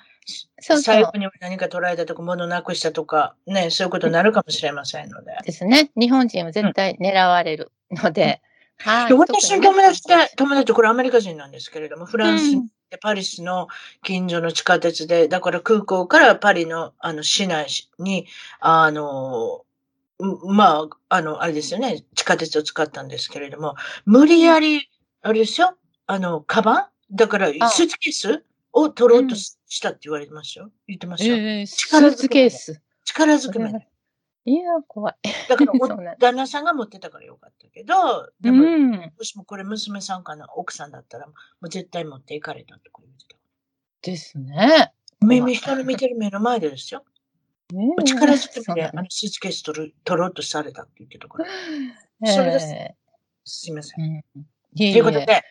[0.59, 5.31] そうそう財布に何か取られたとか、物なくしたとか、ね、そういうことになるかもしれませんので。
[5.45, 5.91] ですね。
[5.95, 8.41] 日本人は絶対狙われるので。
[8.79, 13.67] はいで私の友達で、友達ってこれアメリカ人なんですけれども、フランスうんでパリスの
[14.03, 17.67] 近所の地下鉄で、だから空港からパリのあの市内
[17.99, 18.25] に、
[18.59, 19.63] あの、
[20.21, 24.89] んまあ、あの、あれですよね、地下鉄を使ったんですけれども、無理やり、
[25.21, 26.85] あれですよ、あの、カバン？
[27.11, 30.71] だから、スあーツケースを取ろうとしたって言われてますよ。
[30.87, 31.35] 言ってますよ。
[31.35, 32.81] えース力ーツケース。
[33.05, 33.88] 力ずくめで。
[34.49, 35.15] いや、怖い。
[35.47, 38.91] だから 旦那さんが持ってたからよかったけど、でうも、ん。
[38.91, 43.37] もしもこれ娘さんかな、奥さんだったら、もう絶対持っていかれたとか言ってた。
[44.01, 44.91] ですね。
[45.21, 47.05] 耳、人の見てる目の前でですよ。
[48.03, 51.45] 力ずくめであのスーツケース取る取ろうとされたって言ってたから。
[52.33, 52.95] それですえ
[53.45, 54.03] すいません。
[54.03, 54.45] えうん
[54.77, 55.43] ということで、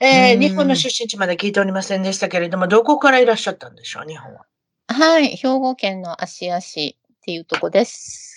[0.00, 4.44] え日本の出身地まで聞いておりませんでしたけれども、どこからいらっしゃったんでしょう、日本は。
[4.88, 8.35] はい、兵庫県の芦屋市っていうとこです。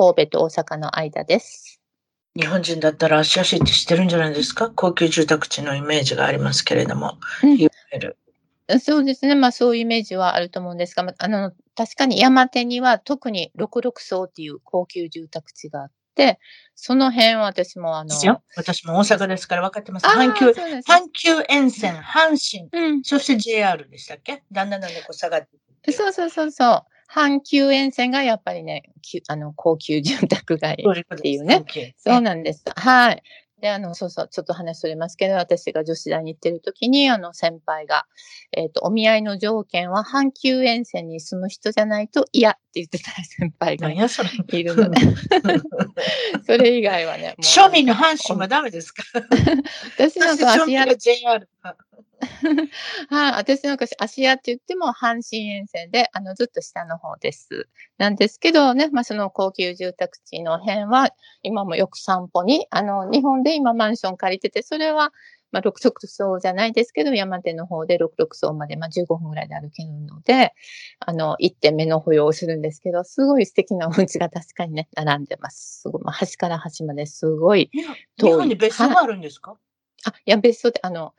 [0.00, 1.78] 神戸と大阪の間です。
[2.34, 4.70] 日本人だったら足足って知ってるんじゃないですか？
[4.70, 7.18] 高級住宅地のイメージがありますけれども。
[7.42, 8.16] うんいわゆる。
[8.80, 9.34] そうですね。
[9.34, 16.38] まあそういうイメージはあると思うんですが、まあの、確かに山手には特に六六層っていう高級住宅地があって、
[16.74, 18.40] その辺は私もあの。
[18.56, 20.06] 私も大阪ですから分かってます。
[20.06, 23.02] あ阪急、阪急沿線、阪神、うん。
[23.04, 24.44] そして JR でしたっけ？
[24.50, 25.48] だんだんだんだんこう下がっ
[25.82, 26.84] てそうそうそうそう。
[27.12, 28.84] 阪急沿線がやっぱりね、
[29.28, 31.64] あの高級住宅街っていうね。
[31.96, 32.64] そうなんです。
[32.76, 33.22] はい。
[33.60, 38.06] で、あの、そうそう、ちょっと話それますけど、私が女子大に行ってる時に、あの、先輩が、
[38.52, 44.30] えっ、と、お見合いの条件は、阪急沿線に住む人じゃないと嫌って言ってた先輩が何やそれ。
[44.52, 44.98] いるので、
[46.46, 49.02] それ以外はね、庶民の阪神はダメですか？
[49.98, 50.86] 私なんか庶芦屋。
[53.08, 57.66] はい、 私なんか芦屋って言っても阪神沿線で、あの、ずっと下の方です。
[57.98, 61.10] なんですけどね、まあ、その高級住宅地の辺は、
[61.42, 65.12] 今もよく散歩に、あの、日本で今マンション借りてて、それは、
[65.52, 70.54] まあ、六六層じゃないですけど、山手の方で六六層まで、まあ、15分ぐらいで歩けるので、
[71.00, 75.80] あの、行って目の保養をするんですけど、すごい素敵なお家が確かにね、並んでます。
[75.82, 77.84] すごい、まあ、端から端まですごい、日
[78.16, 78.32] 遠い。
[78.34, 79.56] 本に別荘があるんですか？
[80.06, 81.14] あ、いや、別荘で、あの、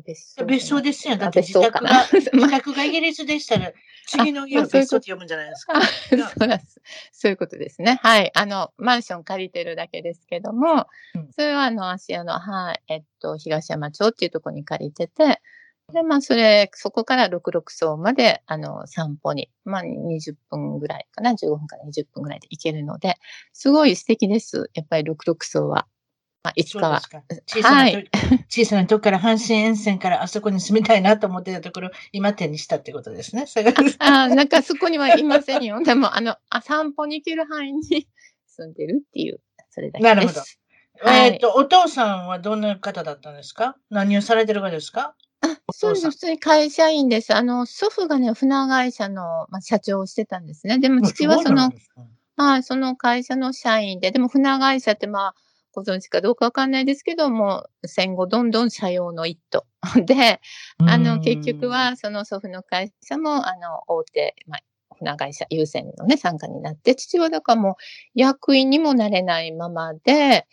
[0.00, 0.44] 別荘。
[0.44, 1.16] 別荘ですよ。
[1.16, 3.72] だあって自宅が、自 まあ宅がイギリスでしたら、
[4.06, 5.74] 次の家をまあそういうこと別荘って読むんじゃないですか。
[5.76, 6.80] あそうなんです。
[7.12, 8.00] そういうことですね。
[8.02, 8.30] はい。
[8.34, 15.40] あの、マンション借りてるだけですけども、うんそれはあの、芦屋の、はい、えっと、東山町っていうところに借りてて、
[15.92, 23.16] で、まあ、それ、そこから六六層まで、あの、散歩に、まあ、20分ぐらいかな、15分から20分ぐらいで行けるので、
[23.52, 24.70] すごい素敵です。
[24.74, 25.86] やっぱり六六層は。
[26.44, 27.00] まあ、いつかは。
[27.46, 27.98] 小さなと、
[28.50, 33.46] 小さなとこから阪神沿線からあそこに住みたいなと思ってたところ、今手にしたってことですね。
[33.98, 35.80] あ、なんかそこにはいませんよ。
[35.82, 38.06] でも、あの、あ散歩に行ける範囲に
[38.46, 40.14] 住んでるっていう、それだけです。
[40.14, 40.40] なるほど
[41.00, 43.76] はいえっと、お父さんはどんな方だったんですか？
[43.90, 45.16] 何をされてるかですか？
[45.72, 46.10] そうです。
[46.10, 47.34] 普通に会社員です。
[47.34, 50.78] あの、祖父がね、船会社の、まあ、社長をしてたんですね。
[50.78, 51.72] でも父はその、
[52.36, 55.34] はい、その会社の社員で、でも船会社ってまあ、
[55.74, 59.66] ご存知かどうかわかんないですけども、戦後どんどん社用の一途。
[60.06, 60.40] で、
[60.78, 64.60] あの、結局、は、その祖父の会社も、あの、大手、まあ、
[64.96, 67.74] 船会社優先のね、参加になって、父はだからもう
[68.14, 70.46] 役員にもなれないままで、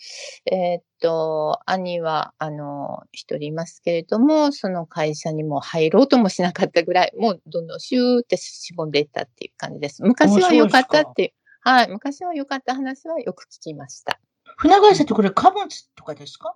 [0.51, 10.03] えーっと、兄は、あの、一人いますけれども、その会社にも入ろうともしなかったぐらい、もうどんどんシューってしぼんでいったっていう感じです。
[10.03, 11.31] 昔は良かったっていう、
[11.61, 14.19] はい、昔は良かった話はよく聞きました。
[14.61, 16.55] 船会社ってこれ貨物とかですか？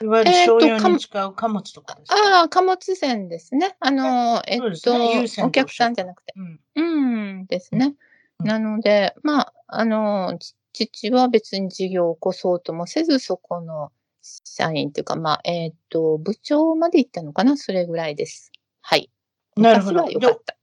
[0.00, 3.76] いわゆるえーと商用に使う貨物とかですか、ああ、貨物船ですね。
[3.80, 6.32] あの、えっと、ねお客さんじゃなくて。
[6.36, 6.82] うんう
[7.42, 7.94] んですね。
[8.40, 17.56] うんなので、まあ、あの、ち父は別に事業を起こそうともせず、そこの社員っていうか、まあ、えっ、と、部長まで行ったのかな？
[17.56, 18.52] それぐらいです。
[18.82, 19.10] はい。
[19.56, 20.56] なるほど昔は良かった。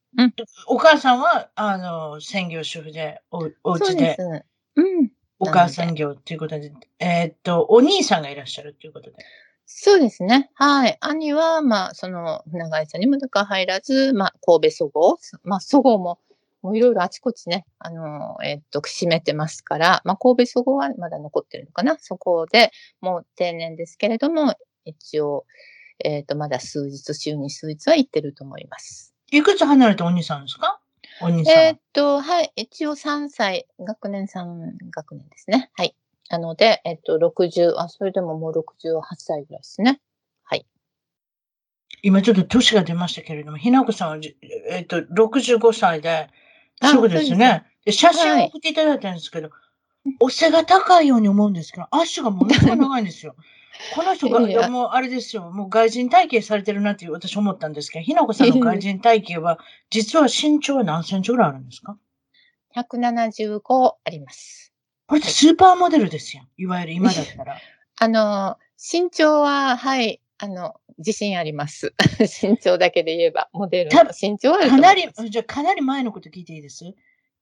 [0.68, 4.46] お母さんは、あの、専業主婦で、おお家でそうです。
[4.76, 5.10] うん。
[5.44, 9.18] お母さん業っていうことで、えーっと、お兄さんがいらっしゃるっていうことで。
[9.66, 10.52] そうですね。
[10.56, 10.98] はい。
[11.00, 15.18] 兄は、まあ、その、船会社にもだから入らず、まあ、神戸そごう。
[15.44, 16.20] まあ、そごうも、
[16.62, 21.98] もういろいろあちこちね、あの、えっと、閉めてますから、まあ、神戸そごうはまだ残ってるのかな。
[22.00, 24.54] そこでもう定年ですけれども、
[24.86, 25.46] 一応、
[26.04, 29.14] えっと、まだ数日、週に数日は行ってると思います。
[29.32, 30.73] いくつ離れたお兄さんですか？
[31.24, 31.62] お兄さんは。
[31.62, 32.52] えっと、はい。
[32.56, 35.72] 一応3歳、学年3学年ですね。
[35.74, 35.96] はい。
[36.30, 40.00] なので、えっと、60、あ、それでももう68歳ぐらいですね。
[40.44, 40.66] はい。
[42.02, 44.38] 今ちょっと年が出ましたけれども、ひなこさんはじ、
[44.70, 46.30] えーっと、65歳で、
[46.82, 47.66] あそうですね。
[47.86, 49.50] で写真はいを送っていただいたんですけど、
[50.20, 53.36] お背が高いように思うんですけど、足がものすごい長いんですよ。
[53.96, 59.60] この人が、もうあれですよ、もう外人体型されてるなっていう私思ったんですけど、ひなこさんの外人体型は、
[59.90, 61.98] 実は身長は何センチぐらいあるんですか
[62.76, 64.74] ？175あります。
[65.08, 66.44] これってスーパーモデルですよ。
[66.58, 67.58] いわゆる今だったら。
[68.00, 71.94] あの、身長は、はい、あの、自信あります。
[72.20, 76.86] 身長だけで言えば、モデルの身長はかなりじゃあかなり前のこと聞いていいです？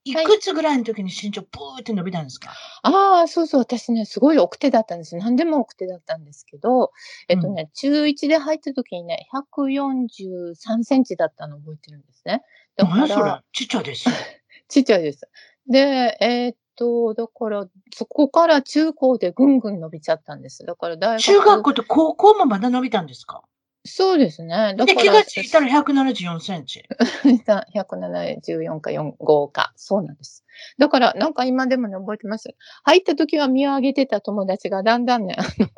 [0.03, 2.51] いくつぐらいの時に身長プーって伸びたんですか、
[2.83, 5.15] ああ、そうそう、私ね、すごい奥手だったんです。
[5.15, 6.91] 何でも奥手だったんですけど、
[7.29, 12.41] えっとね、中1で入った時にね、143センチだったのを覚えてるんですね。
[12.77, 13.25] だか何やそれ？
[13.27, 14.15] ら、ちっちゃいですよ。
[14.69, 15.29] ちっちゃいです。
[15.69, 20.65] で、えーっと、だから、そこから中高でぐんぐん伸びちゃったんです。
[20.65, 21.21] だから大学。
[21.21, 23.43] 中学校と高校もまだ伸びたんですか？
[23.83, 24.75] そうですね。
[24.77, 26.83] だで、から気がついたら174センチ。
[27.75, 29.73] 174か45か。
[29.75, 30.45] そうなんです。
[30.77, 32.55] だから、なんか今でもね、覚えてます。
[32.83, 35.69] 入った時は見上げてた友達がだんだんね、あの、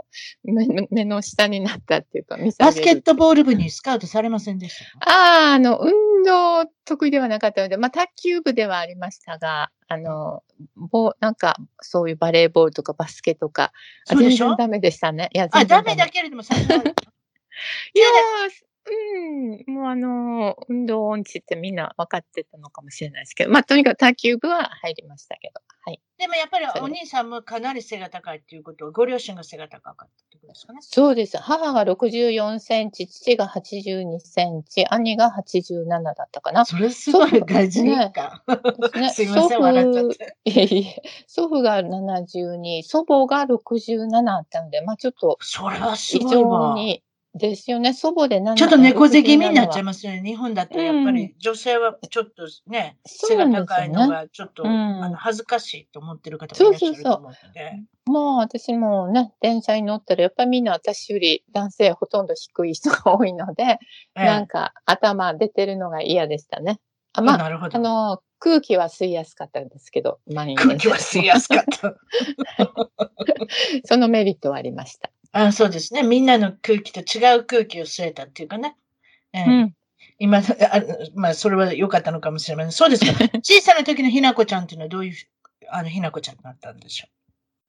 [0.44, 5.10] 目の目の下になったっていうか、見バスケットボール部にスカウトされませんでしたか？
[5.10, 10.44] ああ、あの、運動得意ではなかったので、まあ、卓球部ではありましたが、あの、
[10.76, 13.72] ぼなんか、そういうバレーボールとかバスケとか、
[14.10, 15.30] あ全然ダメでしたね。
[15.34, 16.44] いや、あ、全然ダメだけれども、
[17.94, 26.02] いやー、うん、もうあのー、運動音痴ってみんな分かってたのかもしれないですけど、まあ、とにかく卓球部は入りましたけど、はい。
[26.18, 30.80] でもやっぱりお兄さんもかなり背が高いっていうことは、ご両親が背が高かったってことですかね。
[30.82, 31.38] そうです。
[31.38, 36.66] 母が64センチ、父が82センチ、兄が87だったかな。
[36.66, 38.44] それすごい外人ねか。
[38.96, 40.38] ね すいません、笑っちゃって。
[40.46, 46.76] いえいえ、祖父が72、祖母が67あったので、まあちょっとそれはすごいわ。
[46.76, 47.04] に、
[47.36, 50.22] ですよね、祖母で7ちょっと猫背気味になっちゃいまますよね。
[50.24, 57.80] 日本だとやっぱうんり女性はちょっとね、そ背が高いのがちょっと、うんあの恥ずかしいと思ってる方がいらっしゃると思うので。
[58.06, 63.80] もう私もね、電車に乗ったらやっぱりみんな私より男性ほとんど低い人が多いので、え
[64.18, 66.80] えなんか頭出てるのが嫌でしたね。
[67.14, 67.78] あまあ、なるほど。
[67.78, 71.96] あの、空気は吸いやすかったんですけど、空気は吸いやすかった。
[73.86, 75.10] そのメリットはありました。
[75.34, 76.04] あそうですね。
[76.04, 78.78] みんなの空気と違う空気を吸えたっていうかね。
[79.34, 79.76] ええうん。
[80.20, 80.42] 今、あ
[81.16, 82.72] まあ、それは良かったのかもしれません。
[82.72, 83.12] そうですか。
[83.42, 85.16] 小さな時のひなこちゃんっていうのはどういう、
[85.70, 87.08] あの、ひなこちゃんになったんでしょ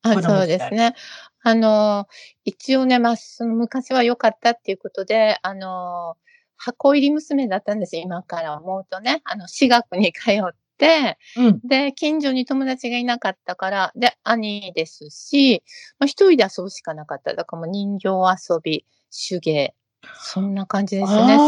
[0.02, 0.94] あ子供そうですね。
[1.42, 2.06] あの、
[2.44, 6.16] 一応ね、まあ、その昔は良かったっていうことで、あの、
[6.56, 9.22] 箱入り娘だったんですよ、今から思うとね。
[9.24, 10.63] あの、私学に通って、
[11.36, 11.42] う。
[11.42, 11.60] うん。
[11.64, 15.62] で、近所に友達がいなかったから、で、兄ですし、
[15.98, 17.34] まあ、一人で遊ぶしかなかった。
[17.34, 19.74] だからもう人形遊び、手芸、
[20.16, 21.38] そんな感じですね。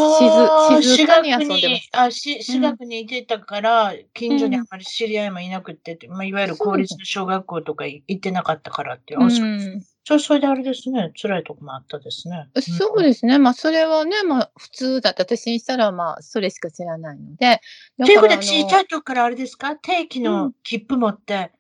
[0.81, 2.03] 静静かに遊んでま私学にした。
[2.03, 11.11] あ、し、私学にいてたから、近所にあまり知り合いもいなくってまあ、いわゆる公立の小学校とかい行ってなかったからってうんそう、それであれですね。
[11.21, 12.49] 辛いとこもあったですね。
[12.61, 13.40] そうですね。
[13.40, 15.25] まあ、それはね、まあ、普通だった。
[15.25, 17.61] 私にしたら、まあ、それしか知らないので。
[18.05, 19.75] ということは、だからあの小さい時からあれですか？
[19.75, 21.51] 定期うのん切符持って、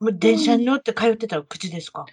[0.00, 2.06] もう電車に乗って通ってた口ですか、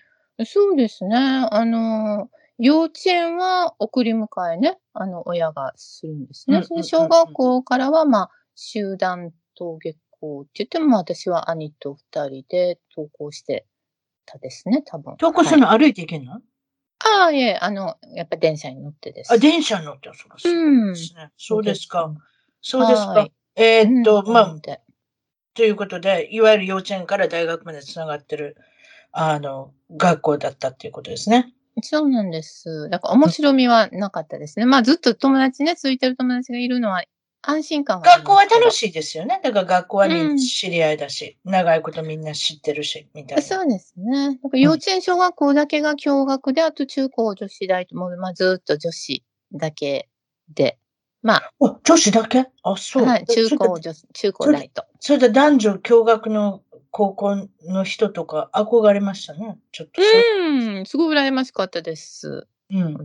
[0.45, 1.15] そうですね。
[1.15, 6.57] あの、幼稚園は送り迎えね、あの、親がするんですね。
[6.57, 13.65] うんうんうんうんそれ小学校からは、まあ、集団登下校って言っても、私は兄と二人で登校して
[14.31, 15.15] たですね、多分。
[15.57, 19.33] の歩いて行けんの、ああ、いえ、あの、やっぱ電車に乗ってです。
[19.33, 20.95] あ、電車に乗って、そうですうん。
[21.37, 22.13] そうですか。
[22.61, 23.33] そうですかはい。
[23.55, 24.55] えーっと、うんまあ、
[25.53, 28.57] ということで、いわゆる幼稚園から大学までつながってる、
[29.11, 31.53] あの、学校だったっていうことですね。
[31.81, 32.89] そうなんです。
[32.89, 34.65] だから面白みはなかったですね。
[34.65, 37.03] まあずっと友達ね、ついてる友達がいるのは
[37.41, 38.71] 安心感は学校は楽い。
[38.71, 39.39] しいですよね。
[39.43, 43.41] だから学校は知り合いだし、長いことみんな知ってるし、みたいな。
[43.43, 44.39] そうですね。
[44.43, 49.23] だから幼稚園、小学校だけが共学で、あと中高女子大とも、まあずっと女子
[49.53, 50.09] だけ
[50.49, 50.77] で。
[51.21, 52.45] まあ、お女子だけ？
[52.63, 53.05] あ、そう。
[53.05, 54.85] はい、中高女子、中高大と。
[55.01, 59.57] それで男女共学の高校の人とか憧れましたね。
[59.71, 60.21] ちょっとそう。
[60.21, 62.47] うん、すごい羨ましかったです。
[62.71, 62.95] うん、うん。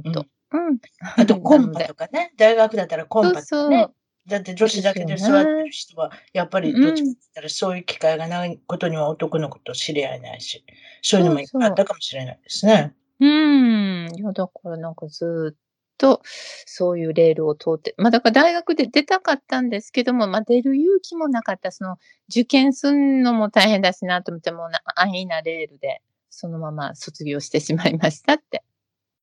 [0.52, 0.78] うん。
[1.16, 2.32] あとコンパとかね。
[2.38, 3.76] 大学だったらコンパとかね。
[3.76, 3.94] そうそう。
[4.26, 10.64] だって女子だけで座ってる人は、やっぱりどっちかって言ったらそういう機会がないことには男の子と知り合えないし、
[11.02, 12.94] そういうのもそうそうあったかもしれないですね。
[13.20, 14.08] うん。
[14.14, 15.54] いや、だからなんかずーっ
[15.98, 21.70] と、そういうレールを通って、まあだから大学で出たかったんですけども、まあ出る勇気もなかった。
[21.70, 28.64] その、受験すんのも大変だしなと思って、もうな安易なレールで、そのまま卒業してしまいましたって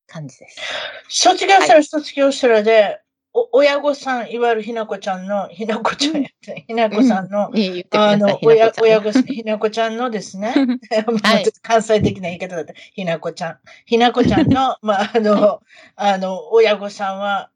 [0.07, 0.61] 感じです。
[1.09, 3.01] 卒業したら卒業したらで、
[3.33, 7.49] お親御さん、いわゆるひなこちゃんの、ひなこちゃんやって、ひなこさんの。
[7.91, 10.49] あの、親、親御さん、ひなこちゃんのですね、
[11.23, 12.73] はい関西的な言い方だった。
[12.73, 13.59] ひなこちゃん。
[13.85, 15.61] ひなこちゃんの、 まあ、あの、
[15.95, 17.49] あの、親御さんは、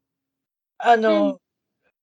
[0.78, 1.38] あの、うん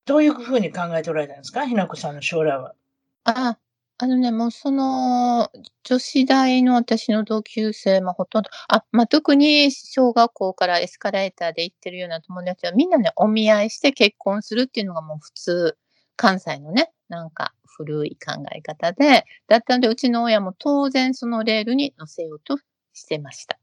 [0.05, 1.65] どういうふうに考えておられたんですか？
[1.65, 2.75] ひなこさんの将来は。
[3.23, 3.57] あ、
[3.99, 5.51] あのね、もうその、
[5.83, 15.77] 女子大の私の同級生、まあほとんど、あ、まあ特に小学校からエスカレーターで行ってるような友達はみんなね、お見合いして結婚するっていうのがもう普通、
[16.15, 22.57] 関西のね、なんか古い考え方で、だったのでうちの親も当然そのレールに乗せようと
[22.93, 23.59] してました。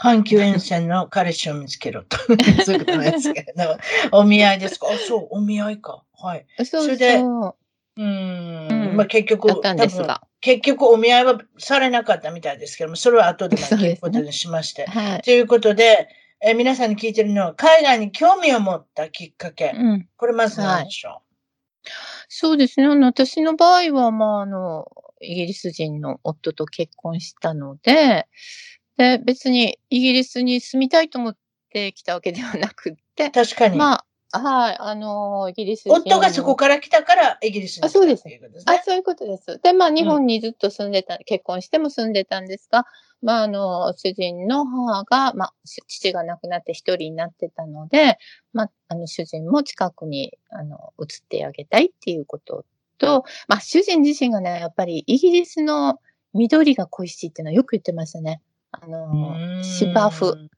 [0.00, 2.16] 阪急沿線の彼氏を見つけろと。
[2.64, 3.76] そういうことなんですけど、
[4.12, 4.86] お見合いですか？
[4.90, 6.04] あ、そう、お見合いか。
[6.16, 6.46] はい。
[6.64, 7.42] そうそれでそう。
[7.42, 7.52] うん
[7.98, 10.22] うんまあ結局、多分が。
[10.40, 14.86] 結局お見合いはされなかったみたいですけども、それは後で聞くことにしまして。
[14.86, 15.22] はい。
[15.22, 16.08] ということで、
[16.40, 19.72] えー皆さんに聞いてるのは、海外に興味を持ったきっかけ。
[19.74, 20.08] うん。
[20.16, 21.22] これまず何でしょ
[22.28, 22.86] そうですね。
[22.86, 24.86] あの私の場合は、まあ、あの、
[25.20, 28.28] イギリス人の夫と結婚したので、
[28.96, 31.36] で、別にイギリスに住みたいと思っ
[31.70, 33.76] て来たわけではなくってう、確かに。
[33.76, 38.82] まあ、はい、あの、イギリス人夫がそこから来たからイギリスに来たあそうですっていうことですあね。
[38.84, 39.60] そういうことです。
[39.62, 42.84] で、まあ、日本にずっと住んでた、結婚しても住んでたんですが、
[43.22, 48.18] まあ、あの、主人の母が、まあ、し父が亡くなって一人になってたので、
[48.52, 52.66] まあ、あの、主人も近くに、あの、移ってあげたいっていうこと
[52.98, 56.00] と、まあ、主人自身がね、やっぱりイギリスの
[56.34, 58.42] 緑が恋しいっていうのはよく言ってましたね。
[58.72, 60.48] あうの、芝生。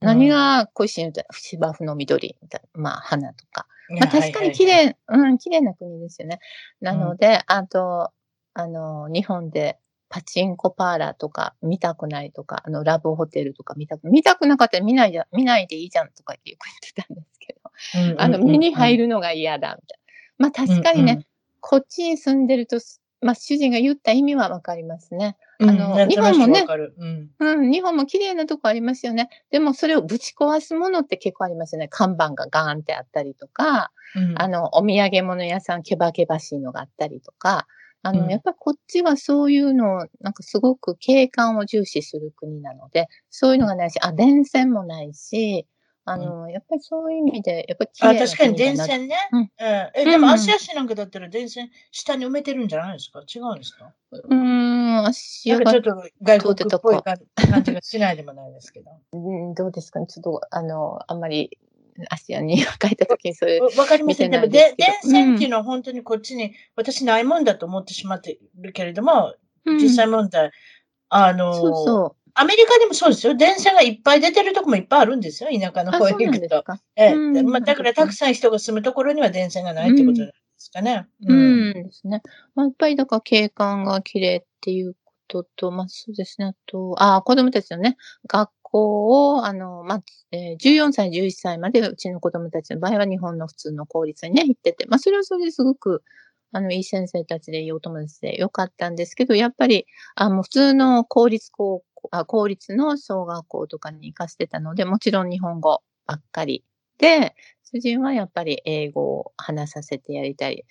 [0.00, 3.66] 何が恋しいみたいな、芝生の緑みたいな、まあ、花とか。
[3.90, 6.40] まあ、確かに綺麗、うん、綺麗な国ですよね。
[6.80, 8.10] なので、あと、
[8.54, 9.78] あの、日本で
[10.08, 19.98] パチンコパーラーとか見たくないとか、あの、ラブホテルとか見たく、見たくなかったら見ないじゃ、見ないでいいじゃんとかよく言ってたんですけど、あの、目に入るのが嫌だ、みたい
[20.38, 20.46] な。
[20.46, 21.26] まあ、確かにね、
[21.60, 22.78] こっちに住んでると、
[23.20, 25.36] まあ、主人が言った意味はわかりますね。
[25.58, 29.28] うん、あのなん日本もねうんうん、日本も綺麗なとこありますよね。
[29.50, 31.88] でもそれをぶち壊すものって結構ありますよね。
[31.88, 37.66] 看板がガーンってあったりとか、うんあの、お土産物屋さん、けばけばしいのがあったりとか、
[38.02, 45.66] あの、うんやっぱりこっちはそういうのを、なんかすごく景観を重視する国なので、そういうのがないし、あ、電線もないし、
[46.08, 49.16] あの、やっぱりそういう意味で、やっぱり確かに電線ね。
[49.32, 49.40] うん。
[49.40, 49.48] うん。
[49.58, 50.10] え、うん。
[50.10, 53.20] でも足足なんかだったら電線下に埋めてるんじゃないですか？
[53.22, 53.92] 違うんですか？
[54.12, 55.90] うーん、足がなんかちょっと
[56.22, 57.16] 外国っぽい感
[57.50, 58.90] 感じがしないでもないですけど。
[59.12, 60.00] うんどうですか？
[60.00, 60.06] ね。
[60.06, 61.58] ちょっと、あの、あんまり、
[62.10, 64.30] 足に書いたときにそういう、わかりません。
[64.30, 69.34] でもで電線っていうのは本当にこっちに、私ないもんだと思ってしまってるけれども、
[69.80, 70.50] 実際問題、
[71.10, 73.34] あの、そうそアメリカでもそうですよ。
[73.34, 75.50] 電線がいっぱい出てるとこもいっぱいあるんですよ。
[75.50, 75.84] 田舎う。
[75.84, 76.64] のあ、方に行くと。
[76.94, 81.08] ええまあ、だからたくさん人が住むところには電線がないってことなんですかね。
[81.26, 82.22] うんですね。
[82.54, 86.46] まあ、やっぱりだから景観が綺麗っていうことと、まあそうですね。
[86.46, 87.96] あと、あ子供たちのね、
[88.28, 96.02] 学校を、あの、まあ、えー14歳、11歳までうちの子供たちの場合は日本の普通の公立にね、行ってて、まあそれはそれですごく、
[96.52, 106.64] あの、いい先生たちでいいお友達でよかったんですけど、やっぱり、あもう普通の公立高校、あ公立の小学校とかに行かせてたので、もちろん日本語ばっかり
[106.98, 107.34] で、
[107.72, 110.64] 主人はやっぱり英語を話させてやりたい。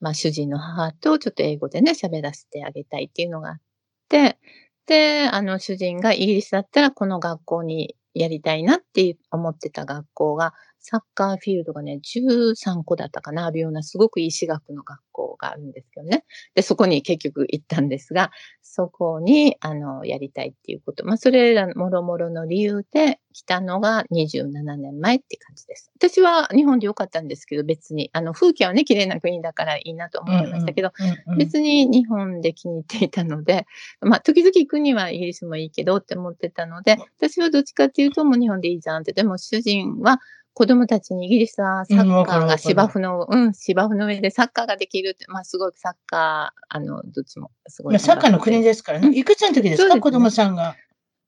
[0.00, 3.60] まあ主人の母とちょっと英語でね、喋らせてあげたいっていうのがあっ
[4.08, 4.38] て、
[4.86, 10.54] で、あの主人がイギリスだったらこの学校にやりたいなって思ってた学校が、
[10.88, 16.24] サッカーフィールドがね、13個だったかな、あるようなすごくいい私学の学校があるんですけどね。
[16.54, 18.30] で、そこに結局行ったんですが、
[18.62, 21.04] そこに、あの、やりたいっていうこと。
[21.04, 25.90] まあ、それらもろもろの理由で来たのが27年前って感じです。
[25.96, 33.66] 私は日本でよかったんですけど、別に、あの、風景はね、綺麗な国だからいいなと思ってましたけど、うんうん別に日本で気に入っていたので、
[34.00, 40.20] まあ、時々行くにはイギリスもいいけどって思ってたので、私はどっちかっていうともう日本でいいじゃんって、でも主人は
[40.56, 47.92] 子供たちにイギリスはサッカーが芝生の、うん、芝生の上でサッカーができるって、まあすごいサッカー、あの、どっちもすごい。
[47.92, 49.08] まあサッカーの国ですからね。
[49.08, 50.74] うんいくつの時ですそうです子供さんが。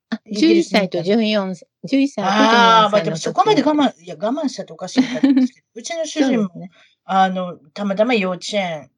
[0.09, 5.03] あイギリ11スに行った歳と14歳、11歳と14歳のああ、まあでも時そこまで我慢、いや我慢したとおかしいん
[5.35, 6.71] ですけど、うちの主人も、 ね。
[7.05, 8.89] あの、たまたま幼稚園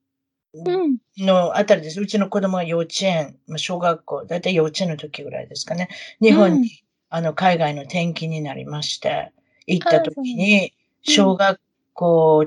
[0.54, 0.98] うん。
[1.18, 2.00] のあたりです。
[2.00, 5.90] うちの子供が幼稚園、まあ小学校、だいたい幼稚園の時ぐらいですかね。
[6.22, 6.70] 日本に、うん
[7.14, 9.34] あの、海外の転勤になりまして、
[9.68, 11.60] 行った時に、小学
[11.94, 12.46] 校、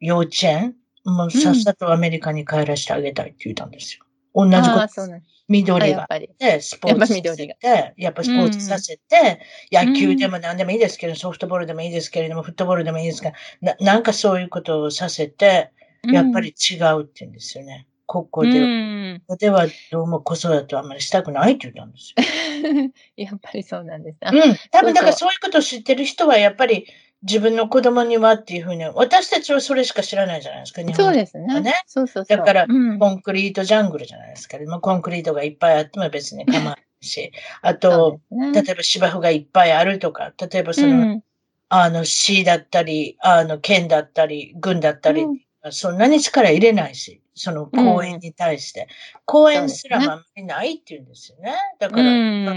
[0.00, 4.04] 幼稚園、もうさっさとアメリカに帰らせてあげたいって言ったんですよ。
[4.34, 5.06] 同じこと
[5.48, 6.28] 緑がやっぱり。
[6.38, 9.40] で、スポーツさせて、やっぱスポーツさせて、
[9.70, 15.70] 野球でも何でもいいですけど、ソフトボールでもいいですけれども、フットボールでもいいですが、ななんかそういうことをさせて、
[16.12, 17.86] やっぱり違うって言うんですよね。
[18.06, 22.92] ここうん、で、うんここではどうも子育てはあんまりしたくないって言ったんですよ。
[23.16, 24.18] やっぱりそうなんです。
[24.22, 24.40] あうん。
[24.70, 26.86] 多分だからそういうことを知ってる人は、やっぱり
[27.22, 31.60] 自分の子供にはっていうふうに、私たちはそれしか知らないじゃないですか、日本そうですね。
[31.60, 32.38] ねそうそうそう。
[32.38, 34.58] だからうん、コンクリートジャングルじゃないですか。
[34.66, 37.32] まあ、コンクリートがいっぱいあっても別に構わないし、
[37.62, 41.22] あと、ね例えば芝生がいっぱいあるとか、例えばその、うん
[41.68, 45.40] あの、市だったり、あの、県だったり、郡だったり、うん
[45.72, 48.88] そんなに力入れないし、その公園に対して。
[49.24, 51.54] 公園すらまりないって言うんですよね。
[51.78, 52.04] だから、う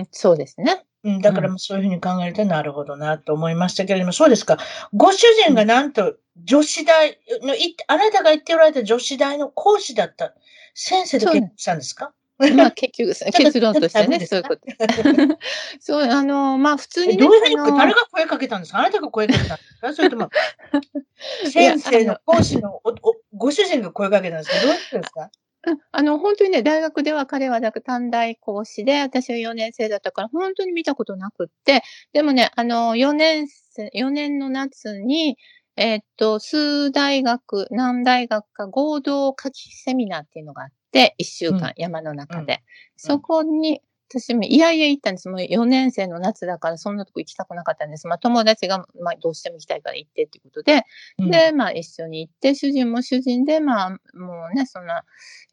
[0.02, 0.84] ん、そうですね。
[1.04, 4.58] うん、だからそういうふうに考えてなるほどなと思いましたけれども、そうですか。
[4.94, 10.34] ご主人がなんと女子大の、いあなたが言っておられた女子大の講師だった
[10.74, 12.14] 先生で結婚したんですか？
[12.56, 14.62] まあ結局、結論としてね、そういうこと。
[15.80, 18.80] そう、あの、まあ普通にね、えどういうふうに、あの誰が声かけたんですか？
[18.80, 19.94] あなたが声かけたんですか？
[19.94, 20.30] それとも、
[21.52, 22.94] 先生の講師のおお
[23.34, 24.62] ご主人が声かけたんですか？
[24.66, 25.32] どういうですか？
[25.68, 31.84] うんあの、本当にね、大学では彼はだから短大講師で、私は4年生だったから、本当に見たことなくって、
[32.14, 35.38] でもね、あの、4年生、4年の夏に、
[35.76, 42.64] えーっと、数大学、何大学か合同夏季セミナーっていうのがあって、1週間、うん山の中うんで。
[42.98, 43.82] そこに、
[44.12, 45.30] 私もいやいや行ったんです。
[45.30, 48.08] もう4年生の夏だからそんなとこ行きたくなかったんです。
[48.08, 50.84] まあ友達が、まあどうしても行きたいから行ってっていうことで、
[51.20, 55.04] で、まあ一緒に行って、主人も主人で、まあもうね、そんな、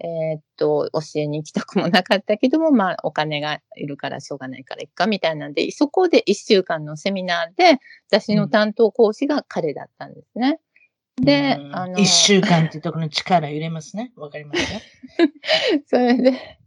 [0.01, 7.79] えーっと、教えに行きたくもなかったけども、まあお金がいるからしょうがないから行くかみたいなんで、そこで一週間のセミナーで、
[8.09, 10.61] 私の担当講師が彼だったんですね。
[11.21, 14.13] で、うんあの、一週間っていうところに力入れますね。
[14.17, 14.81] わかりますか
[15.87, 16.59] それで、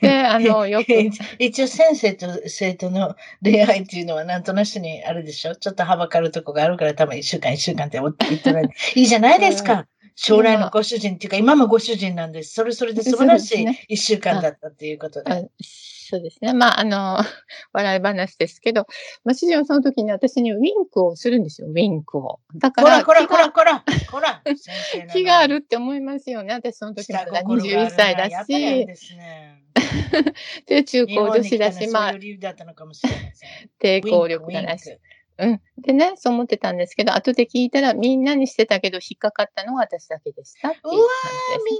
[0.00, 0.92] で、あの、 よく、
[1.38, 5.54] 一応先生と生徒の恋愛っていうのはなんとなしにあるでしょ？
[5.56, 8.64] ちょっとはばかるとこがあるから多分一週間一週間って言ってない。
[8.96, 9.86] いいじゃないですか。
[10.16, 12.54] 将来のご主人っていうか今もご主人なんです。
[12.54, 15.48] それそれで素晴らしい一週間だったっていうことあで。
[16.10, 16.54] そうですね。
[16.54, 17.18] まあ、あの、
[17.72, 18.86] 笑い話ですけど、
[19.24, 22.40] まあ、主人はその時に私にウィンクをするんですよ、ウィンクを。
[22.56, 24.42] だから、こらこらこらこら
[25.12, 26.54] 気があるって思思いますよね。
[26.54, 29.64] 私その時まだ下心がある21歳だし、ですね。
[30.66, 32.12] で、中高女子だし、まあ。
[33.82, 34.96] 抵抗力がないし。
[35.40, 35.60] うん。
[35.78, 41.08] でね、そう思ってたんですけど、後で聞いたらみんなにしてたけど、引っかかったのは私だけでしたっていううわ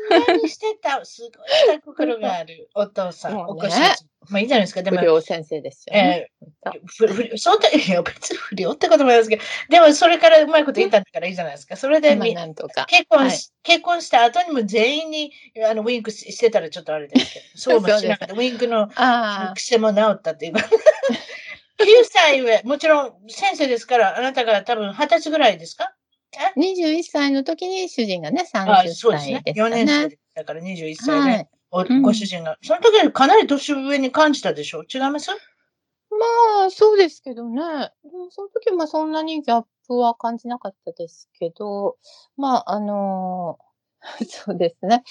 [0.08, 0.28] 感じです。
[0.28, 1.04] みんなにしてた。
[1.04, 1.30] すごい
[1.76, 2.70] 下心がある。
[2.74, 3.82] お父さん、ねお子さん。
[4.28, 4.82] まあいいじゃないですか。
[4.82, 6.30] でも不、良先生ですよね。
[6.42, 6.50] えー
[6.84, 11.76] ふふそうだいや、別に不良ってこともないですけど、でもそれからうまいこと言ったんだからいいじゃないですか。
[11.76, 12.84] それでまあ、みなんとか。
[12.86, 15.32] 結婚はいし、結婚した後にも全員に
[15.66, 18.34] あのウィンクししてたらちょっとあれですけど、 そうもしなかった。
[18.34, 18.88] ウィンクの
[19.54, 20.68] 癖も治ったっていうか。
[21.80, 25.94] 9歳上、もちろん先生ですから、あなたが多分20歳ぐらいですか
[26.56, 29.42] ？21歳の時に主人がね、あ30そうですね。
[29.46, 30.18] 4歳でした年生ね。
[30.34, 32.00] だから21歳で、はい。
[32.02, 32.56] ご主人が。
[32.62, 34.82] その時はかなり年上に感じたでしょ？
[34.82, 35.30] 違います？
[36.10, 37.62] まあ、そうですけどね。
[38.04, 41.96] うんその時はそんなにギャップは感じなかったですけど、
[42.36, 45.02] まあ、あのー そうですね。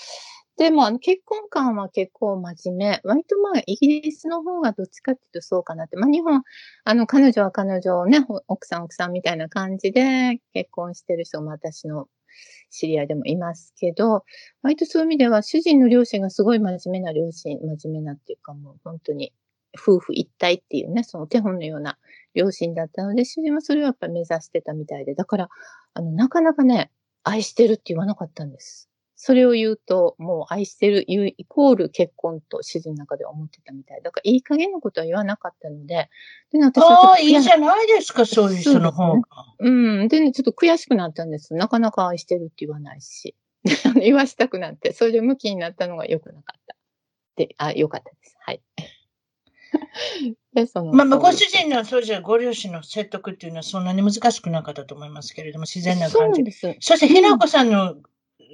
[0.60, 3.02] でも、あの、結婚観は結構真面目。
[3.06, 5.96] 割とまあ、イギリスの方がどっちかっていうとそうかなって。
[5.96, 6.44] まあ、日本、
[6.84, 12.10] あの、彼女は彼女をね、奥さん奥さんみたいな感じで結婚してる人も私の
[12.72, 14.26] 知り合いでもいますけど、
[14.62, 19.32] 割とそういう意味では主人の両親がすごい真面目な両親、真面目なっていうかもう本当に
[19.80, 21.98] 夫婦一体っていうね、その手本のような
[22.34, 25.50] 両親だったので、主人はそれをやっぱり目指してたみたいで、だから、
[25.94, 26.92] あの、なかなかね、
[27.24, 28.89] 愛してるって言わなかったんです。
[29.22, 34.02] それを言うと、もう愛してるイコール結婚と主人の中では思ってたみたい。
[34.02, 36.10] だからいい加減なことは言わなかったので、
[36.54, 39.28] でね、私はああ、いいじゃないですか、そういう人の方が。
[39.60, 40.08] うん。
[40.08, 41.54] でね、ちょっと悔しくなったんです。
[41.54, 43.36] なかなか愛してるって言わないし。
[44.02, 46.78] 言わしたくなって、それで向きになったのが良くなかった。
[47.36, 48.38] で、あ、良かったです。
[48.40, 48.62] はい。
[50.54, 50.94] で、その。
[50.94, 56.38] まあ、まあご主人の、そうじゃ、ご両親の説得っていうのはそんなに難しくなかったと思いますけれども、自然な感じ。
[56.38, 56.78] そうです。
[56.80, 57.98] そして、ひなこさんの、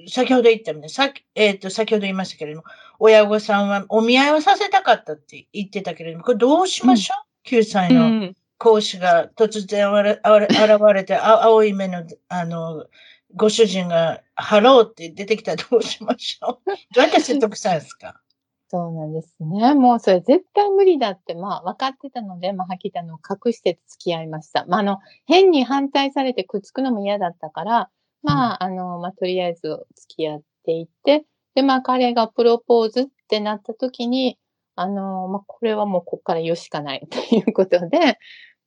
[0.08, 2.64] 先ほど言ったように、さっき、えっ、と、先ほど言いましたけれども、
[2.98, 8.34] 親御さんはお見合いをさせたかったって言ってたけれども、これどうしましょう、?9 歳うのん。
[8.58, 12.86] 講師が突然現れ現れて、あ青い目の、あの、
[13.34, 16.70] ご主人が、ハローって出てきたらどうしましょう？
[16.94, 18.20] どうやって説得したんですか？
[18.68, 19.74] そうなんですね。
[19.74, 24.64] もうそれ絶対無理だって、まあ分かってたので、まあ、はきたのを隠して付き合いました。
[24.66, 27.90] まあ、あの、変に反対されてくっつくのも嫌だったから、
[28.26, 29.62] まあ、あの、まあ、とりあえず
[29.96, 31.24] 付き合っていって、
[31.54, 34.38] で、まあ、彼がプロポーズってなった時に、
[34.74, 37.98] あの、まあ、これはもうここから言うしかない ということで、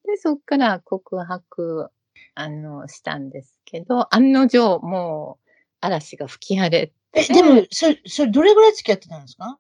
[0.05, 1.89] で、そっから告白、
[2.36, 5.49] あの、したんですけど、案の定、もう、
[5.82, 9.57] 嵐が吹き荒れえ、でも、それ、それどれぐらい付き合ってたんですか？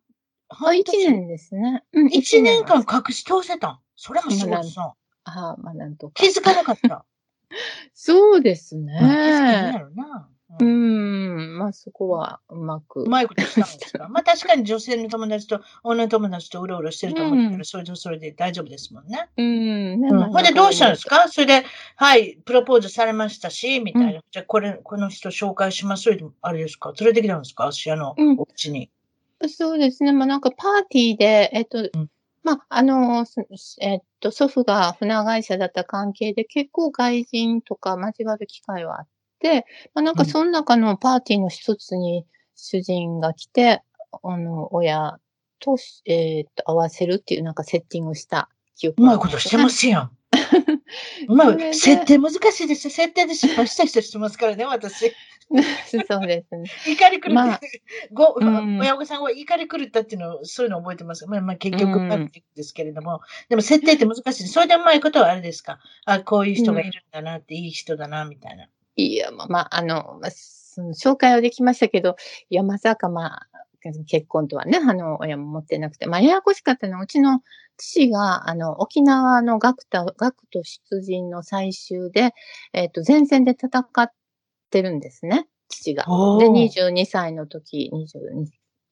[0.49, 1.83] あ、一年ですね。
[1.93, 3.79] うん、一年間隠し通せたん？
[3.95, 4.93] それもすごいさ。
[5.25, 6.13] ああ、まあなんとか。
[6.15, 7.05] 気づかなかった。
[7.93, 9.81] そうですね。
[10.59, 13.01] ううんん、まあそこはうまく。
[13.03, 19.29] うまいことしたんですか まあ確かに女性の友達と女の友達とうろうろしてると思ったら、うんそれでそれで大丈夫ですもんね。
[19.37, 21.27] うん、ねうん、まあほんでどうしたんですか？
[21.29, 21.65] それで、
[21.97, 24.21] はい、プロポーズされましたし、みたいな。
[24.31, 26.09] じゃあこれ、この人紹介します？
[26.09, 26.33] よ。
[26.41, 27.67] あれですか連れてきたんですか？
[27.67, 28.89] 芦屋のうんお家に。
[29.47, 30.11] そうですね。
[30.13, 31.89] まあなんかパーティーで、えっと、ん
[32.43, 33.45] まあ、あの、す
[33.81, 39.07] えっと、祖父が船会社だった関係で結構外人とか交わる機会はあっ
[39.39, 42.25] て、まあ、なんかその中のパーティーの一つに
[42.55, 43.83] 主人が来て、
[44.23, 45.19] あの、親
[45.59, 50.11] と、えっと、合わせるっていうなんかセッティングをした記憶うまいことしてますやん。
[51.27, 51.47] う まい。
[51.47, 52.91] それで設定難しいですよ。
[52.91, 55.13] 設定で失敗した人してますからね、私。
[56.07, 56.69] そうですね。
[56.87, 57.81] 怒り狂まあって、
[58.11, 61.25] ご、うん親御さんは怒り狂ったっていうのを、そういうのを覚えてます。
[61.27, 64.47] まあ、まあ、結局、うんうまくいくんですけれども、でも設定って難しい。
[64.47, 65.79] それでうまいことはあれですか。
[66.05, 68.69] あ、こういう人がいるんだなって、いい人だな、みたいな。
[68.95, 72.15] いや、まあ、まあ、あの、まあ、その紹介はできましたけど、
[72.49, 73.47] いや、まさかまあ、
[74.05, 77.41] 結婚とはね、あの、親も持ってなくて、まあ、ややこしかったのは、うちの
[77.77, 82.33] 父が、あの、沖縄の学徒、学徒出陣の最終で、
[82.73, 84.11] えっ、と、前線で戦っ
[84.69, 86.03] てるんですね、父が。
[86.03, 87.91] で、おー22歳の時、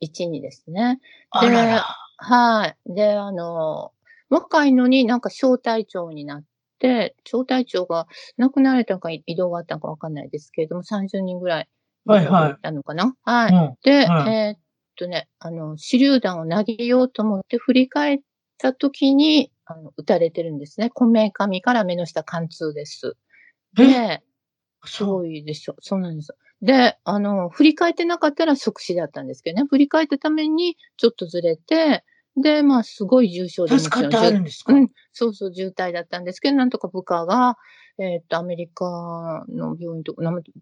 [0.01, 0.99] 21にですね。
[1.31, 1.85] あらら。
[2.17, 2.93] はい。
[2.93, 3.91] で、あの、
[4.29, 6.43] 若いのになんか小隊長になっ
[6.79, 8.07] て、小隊長が
[8.37, 11.69] 亡くなられたのか移動があったのかわかんないですけれども、30人ぐらい。
[12.07, 13.53] はいはいいたのかなはい。
[13.53, 14.59] うんで、はいえーっ
[14.97, 18.19] とね、あの、手榴弾を投げようと思って振り返っ
[18.57, 20.89] た時に、あの、撃たれてるんですね。
[20.89, 23.15] こめかみから目の下貫通です。
[23.73, 24.21] で、
[24.85, 25.07] すそう。
[25.19, 25.75] ごいでしょ。
[25.79, 26.35] そうなんですよ。
[26.61, 29.67] で、あの、振り返ってなかったら即死だったんですけどね。
[29.69, 32.03] 振り返ったためにちょっとずれて、
[32.35, 37.57] で、まあ、すごい重傷でも助かってあるんですか、うん、そうそう、渋滞だったんですけど、なんとか部下が、
[37.99, 40.13] えーっと、アメリカの病院と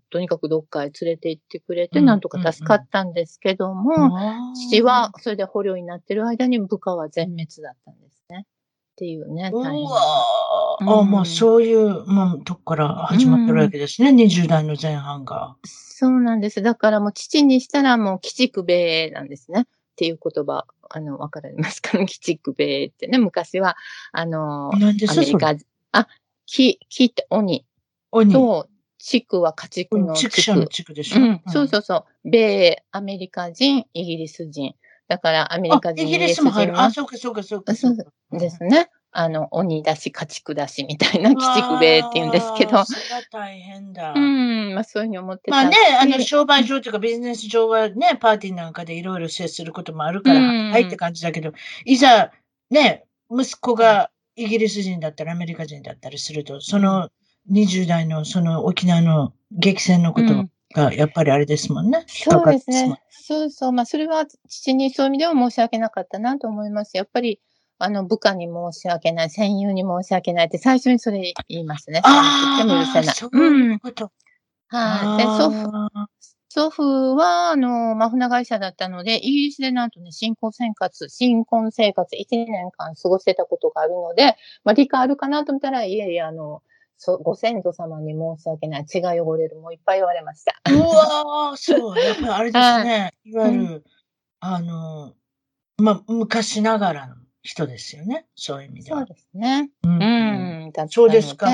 [0.09, 8.45] とにかくどっかへ連れて行ってくれて、うんなんとか助かったんですけども、あー父は、それで捕虜になってる間に部下は全滅だったんですね。
[8.47, 14.11] っていうね、うわーあ、うんまあ、そういう、まあ、とこから始まってるわけですね。
[14.11, 15.57] 20代の前半が。
[15.65, 16.61] そうなんです。
[16.61, 19.61] だからもう父にしたらもう鬼畜米なんですね。
[19.61, 19.65] っ
[19.97, 21.97] ていう言葉、あの、わかりますか？
[21.97, 23.75] ね鬼畜米ってね、昔は、
[24.11, 25.53] あの、アメリカ、
[25.93, 26.07] あ、
[26.45, 27.65] き、きって鬼
[28.11, 28.31] 鬼。
[28.31, 28.67] と、
[28.97, 30.73] 畜は家畜うんの畜生の畜。
[30.73, 31.21] 畜でしょ。
[31.21, 32.05] うん、そうそうそう。
[32.23, 34.73] 米、アメリカ人、イギリス人。
[35.07, 36.79] だからアメリカあ、人、イギリスも入る。
[36.79, 37.75] あ、そうか、そうか、そうか。
[37.75, 38.89] そうかですね。
[39.17, 42.83] あの、鬼だし、家畜だし、みたいな、鬼畜米って言うんですけど。
[42.83, 44.13] それは大変だ。
[44.13, 51.53] うん、まあそういうふうに思ってたまあねし、あの、商売上というかビジネス上はね、パーティーなんかでいろいろ接することもあるから、うんはいって感じだけど、
[51.85, 52.31] いざ、
[52.71, 57.09] ね、息子がイギリス人だったりアメリカ人だったりすると、その
[57.51, 62.03] 20代のその沖縄の激戦のことうんがやっぱりあれですもんね。
[62.07, 62.99] そうですね。
[63.09, 63.71] そうそう。
[63.71, 66.97] まあ、それは父にそういう意味では申し訳なかったなと思います。
[66.97, 67.39] やっぱり、
[67.77, 72.01] あの、部下に申し訳ない、戦友に申し訳ないって最初にそれ言いますね。
[72.03, 73.15] あとっても許せあ、ない。
[73.15, 74.11] そういうこと。
[74.67, 75.17] はい。
[75.17, 75.71] で、祖父、
[76.55, 86.63] 祖父は、あの、まあ、船会社だったので、イギリスでなんとね、新婚生活、新婚生活1年間過ごしてたことがあるので、まあ、理解あるかなと思ったら、いえいえ、あの、
[86.97, 90.53] そご先祖様に申し訳ない、血が汚れる、もういっぱい言われました。
[90.71, 93.11] うわー、そう、やっぱりあれですね。
[93.25, 93.83] いわゆうる、
[94.39, 95.13] あの、
[95.75, 98.27] まあ、昔ながらの人ですよね。
[98.33, 99.07] そういう意味ではそう。
[99.07, 99.71] ですね。
[99.83, 100.73] うんうん。
[100.87, 101.49] そうですか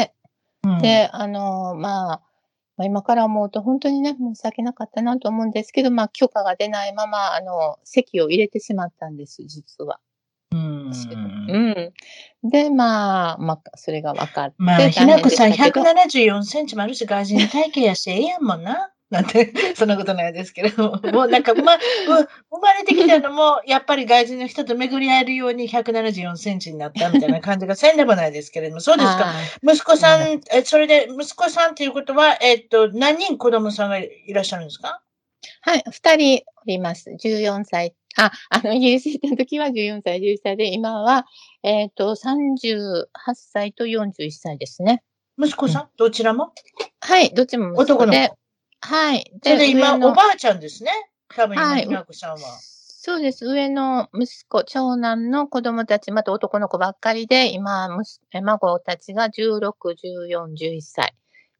[0.80, 2.22] で、あの、まあ、
[2.82, 10.00] まあ、今から思うと本当にね、申し訳なかったなと思うんですけど、まあ、許可が出ないまま、あの、席を入れてしまったんです、実は。
[10.52, 11.94] うん
[12.44, 12.50] うん。
[12.50, 14.56] で、まあ、まあ、それが分かって。
[14.58, 18.91] まあ、ひなこさんでしたけど174センチもあるし、外人体型やし、ええやんもんな。
[19.12, 29.26] なんて、 そんなことないですけど、もうなんか、ま生まれてきたのも、やっぱり外人の人と巡り合えるように174センチになったみたいな感じがせんでもないですけれども、 そうですか？
[29.28, 29.34] あ
[29.64, 35.02] 息子さん、え、それで、息子さんっていうことは、えっと、何人子供さんがいらっしゃるんですか？
[35.68, 37.10] ーはい、二人おります。
[37.12, 37.94] 14歳。
[38.18, 41.26] あ、あの、イギリス行った時は14歳、11歳で、今は、
[41.64, 43.06] えっ、と、38
[43.36, 45.04] 歳と41歳ですね。
[45.40, 46.52] 息子さん、どちらも？
[47.00, 48.38] はい、どっちも息子で男の子。。
[48.82, 49.32] はい。
[49.44, 50.92] それで今、おばあちゃんですね。
[51.30, 52.38] 多分今、はいひなこさんは。
[53.04, 53.46] そうです。
[53.46, 57.90] 上の息子、長男の子供たち、また男の子ばっかりで、今、
[58.44, 61.16] 孫たちが16、14、11歳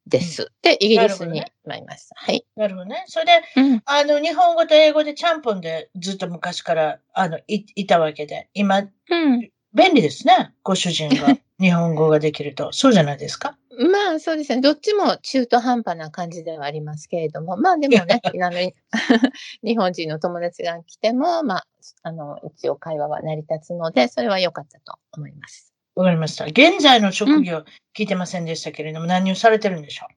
[0.06, 0.52] です。
[0.62, 2.16] で、イギリスに参りました。
[2.16, 2.46] はい。
[2.56, 3.06] なるほどね。
[3.08, 3.82] それで、うん。
[3.86, 9.50] あの、日本語と英語でちゃんぽんでずっと昔から、あの、い、いたわけで、今、うん。
[9.74, 10.54] 便利ですね。
[10.64, 12.72] ご主人が 日本語ができると。
[12.74, 13.58] そうじゃないですか？
[13.78, 14.62] まあ、そうですね。
[14.62, 18.60] どっちも中途半端な感じではありますけれども、まあでもね、あの
[19.64, 21.68] 日本人の友達が来ても、まあ、
[22.04, 25.74] あの、一応会話は成り立つので、それは良かったと思います。
[25.96, 26.46] わかりました。
[26.46, 27.64] 現在の職業、
[27.98, 30.08] 聞いてませんでしたけれども、何をされてるんでしょ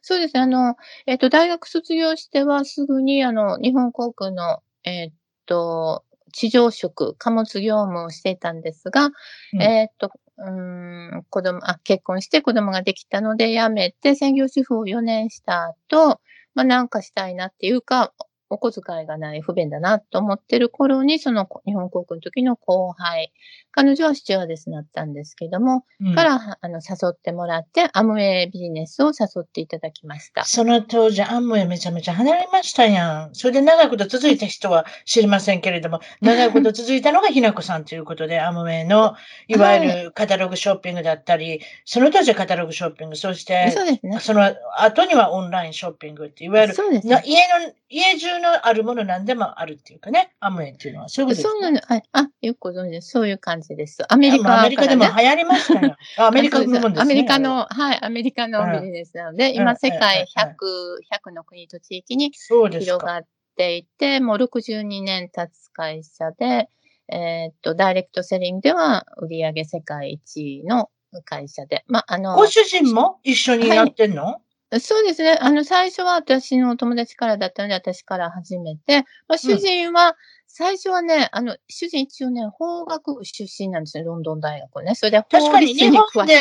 [0.00, 0.40] そうですね。
[0.40, 0.76] あの、
[1.06, 5.12] えっ、と、大学卒業してはすぐに、あの、日本航空の、えっ、
[5.46, 9.10] と、地上職、貨物業務をしていたんですが、
[9.54, 9.62] うん。
[9.62, 16.20] えっと、うーん、子供、あ、結婚して子供ができたので辞めて、専業主婦を4年した後、
[16.54, 18.12] まあなんかしたいなっていうか、
[18.50, 23.32] お小遣いがない不便だなと思ってる頃に、その日本航空の時の後輩、
[23.70, 30.44] 彼女はスチュワーデスになったんですけども、うんからあの誘ってもらって、アムウェイビジネスを誘っていただきました。
[30.44, 33.34] その当時、アンムウェイめちゃめちゃ離れましたやん。
[33.34, 39.14] それで長いこと続いた人は知りませんけれども、 長いこと続いたのがひなこさんということで、アムウェイの、
[39.48, 44.18] いわゆるカタログショッピングだったり、その当時はカタログショッピング、そして、そうですね。
[44.20, 44.42] その
[44.78, 47.14] 後にはオンラインショッピングって、いわゆる、そうですね。
[47.14, 51.08] な家の、家中のあるもの何でもあるっていうかね、アムウェイっていうのは。
[51.08, 51.80] そういうことですそうなの。
[51.80, 52.02] はい。
[52.12, 53.10] あ、よくご存知です。
[53.10, 54.02] そういう感じです。
[54.12, 54.56] アメリカね。
[54.58, 55.96] アメリカでも流行りましたよ。
[56.18, 57.00] あ アメリカのもんですね。
[57.00, 62.30] アメリカの、はい、アメリカのうんビジネスなので、うん今世界うん100、100の国と地域に。
[62.32, 63.22] 広がっ
[63.56, 66.68] ていて、もう62年経つ会社で、
[67.10, 70.90] えーっと、ダイレクトセリングでは売上世界1位の
[71.24, 74.42] 会社で、まあ、あの、ご主人も一緒にやってんの、
[74.80, 75.38] そうですね。
[75.40, 80.16] あの、最初は私のお友達からだったので、私から始めて、まあ、主人は、
[80.46, 84.94] 最初はね、あの、主人一応ね、法学部出身なんですよ、ロンドン大学ね。
[84.94, 86.34] それで確かに日本で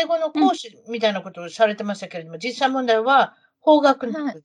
[0.00, 4.36] 英語の講師みたいなことをされてましたけれども、実際問題は法学のはい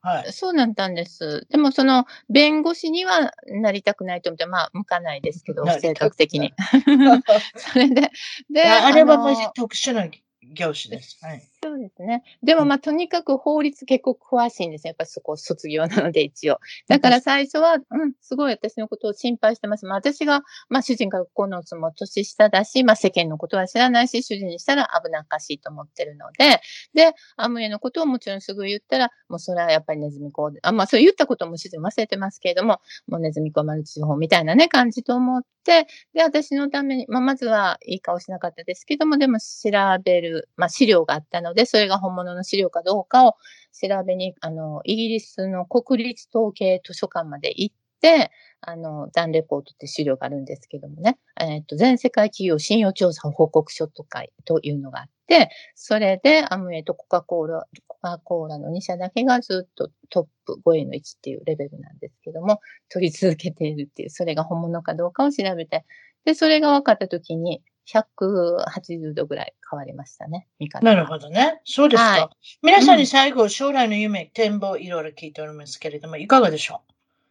[0.00, 0.32] はい。
[0.32, 1.46] そうなんだんです。
[1.50, 6.54] でも、その、弁護士にはなりたくないと思って、まあ、向かないですけど、性格的に。
[7.56, 8.10] それで、
[8.48, 10.06] で、あれはもうの特殊な
[10.54, 11.18] 業種です。
[11.20, 11.42] はい。
[11.60, 12.22] そうですね。
[12.42, 14.90] でもまあ、とにかく法律結構詳しいんですよ。
[14.90, 16.60] やっぱりそこ卒業なので一応。
[16.86, 19.84] だから最初は、うん、すごい私のことを心配してます。
[19.84, 26.60] まあ私が、まあ主人がこのつも年下だし、まあ世間のことは知らないし、主人にしたら危なっかしいと思ってるので、
[26.94, 39.70] で、アムウェイのことをもちろんすぐ言ったら、もうそれはやっぱりネズミ講で、あ、まあそう言ったことも主人忘れてますけれども、もうネズミ講マルチ情報みたいなね、感じと思って、で、私のために、まあまずはいい顔しなかったですけども、でも調
[40.04, 43.36] べる、まあ資料があったので、それが本物の資料かどうかを
[43.72, 48.30] 調べに、あの、イギリスの国立統計図書館まで行って、
[48.60, 65.84] あの、ダンレポートって資料があるんですけどもね、えっ、と、全世界企業信用調査報告書とかというのがあって、それでアムウェイとコカ・コーラ、コカ・コーラの2社だけがずっとトップ5位の1っていうレベルなんですけども、取り続けているっていう、それが本物かどうかを調べて、
[66.24, 70.94] で、それが分かったときに、180度ぐらい変わりましたね、見方が。
[70.94, 71.60] なるほどね。
[71.64, 72.10] そうですか。
[72.10, 72.28] はい
[72.62, 76.82] 皆さんに最後、将来の夢、展望、いろいろ聞いておりますけれども、いかがでしょ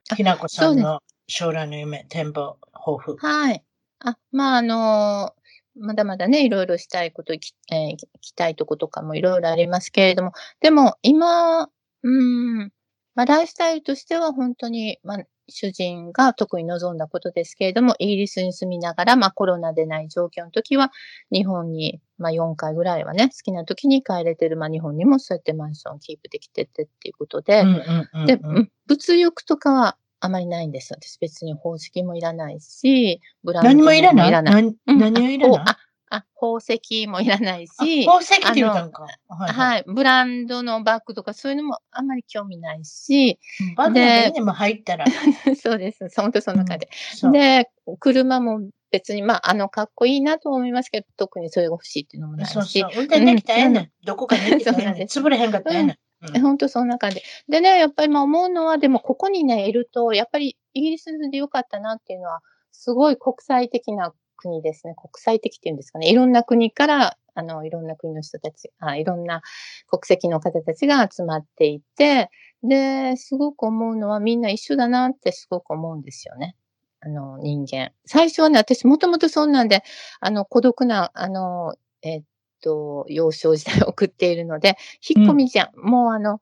[0.10, 0.14] う？
[0.14, 3.18] あひなこさんの将来の夢、展望、抱負。
[3.20, 3.64] はい。
[4.00, 5.34] あ、まあ、あの
[5.80, 12.72] まだまだね、いろいろしたいこと、きえー行きたいとことかもいろいろありますけれども、でも今、うーん、
[13.16, 15.20] まあ、ライフスタイルとしては本当に、まあ、
[15.50, 20.92] 主人が特に望んだことですけれども、イギリスに住みながら、まあ、コロナでない状況の時は、
[21.32, 28.40] 日本に、まあ、4回ぐらいはね、好きな時に帰れてる、まあ、日本にもそうやってマンションをキープできててっていうことで、うんうんうんで、
[28.88, 30.94] 物欲とかはあまりないんです。
[30.94, 34.64] 私別に宝石もいらないし、ブランド何もいらないいらない？
[34.64, 35.60] 何うん何をいらない？
[35.60, 35.78] あ、
[36.10, 39.04] あ、宝石もいらないあし、宝石って言うたんか。
[39.28, 39.54] はいはい。
[39.54, 43.40] はい、ブランドのバッグとかそういうのもあんまり興味ないし、
[43.76, 45.06] バッグでにも入ったら。
[45.62, 46.10] そうです。
[46.16, 46.88] 本当そんな感じ。
[47.16, 53.92] そうで、車も別に、まあ、あの、かっこいいなと思いますけど、特にそれが欲しいっていうのもないしそうそう。、運転できたらええねうんん。
[54.06, 55.08] どこかにできたらええねん。
[55.08, 55.92] 潰れへんかったらええねん。
[55.92, 55.98] うん
[56.42, 57.22] 本当そんな感じ。
[57.48, 62.42] でね、やっぱりまあ思うのは、でもここにね、いると、やっぱりイギリスでよかったなっていうのは、
[62.72, 64.14] すごい国際的な
[64.48, 64.96] 国ですね。
[64.96, 66.10] 国際的っていうんですかね。
[66.10, 69.42] いろんな国から、あの、いろんな国の人たち、あいろんな
[69.88, 72.30] 国籍の方たちが集まっていて、
[72.64, 76.56] で、すごく思うのはみんな一緒だなってすごく思うんですよね。
[77.02, 77.92] あの、人間。
[78.06, 79.84] 最初はね、私もともとそんなんで、
[80.20, 82.24] あの、孤独な、あの、えっ
[82.62, 84.78] と、幼少時代を送っているので、
[85.08, 85.80] 引っ込みじゃん。
[85.80, 86.40] もうあの、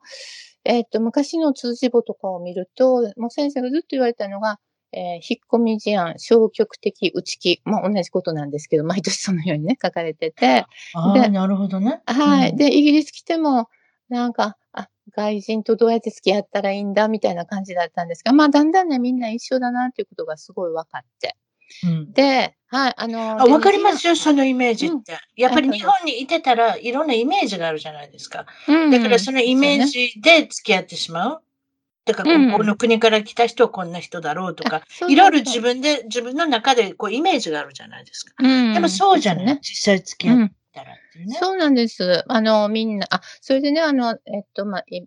[0.64, 4.58] えっと、昔の通知簿とかを見ると、もう先生がずっと言われたのが、
[4.96, 7.60] えー引っ込み思案、消極的、内気。
[7.64, 10.64] まあ同じことなんですけど、 毎年そのようにね、書かれてて。
[10.94, 12.00] ああ、でなるほどね。
[12.06, 12.50] はい。
[12.50, 13.68] うんで、イギリス来ても、
[14.08, 21.36] なんか、あ、外人とどうやって付き合ったらいいんだ、みたいな感じだったんですが、まあだんだんね、みんな一緒だなっていうことがすごい分かって。
[21.84, 25.18] うんで、はい、あの、わかりますよ、そのイメージって。
[25.36, 28.46] やっぱりあ日本にいてたらいろんなイメージがあるじゃないですか。
[28.68, 31.42] うんだからそのイメージで付き合ってしまう。
[32.06, 32.50] だからうん。
[32.52, 38.32] ここの国から来た人はこんな人だろうとか、いろいろ自分で、自分の中でこうイメージがあるじゃないですか。
[38.38, 38.74] うん。
[38.74, 39.58] でもそうじゃない、ね。
[39.60, 40.98] 実際付き合ったらね。
[41.40, 42.24] そうなんです。
[42.28, 45.02] あの、みんな、あ、それでね、あの、えっと、まあ、い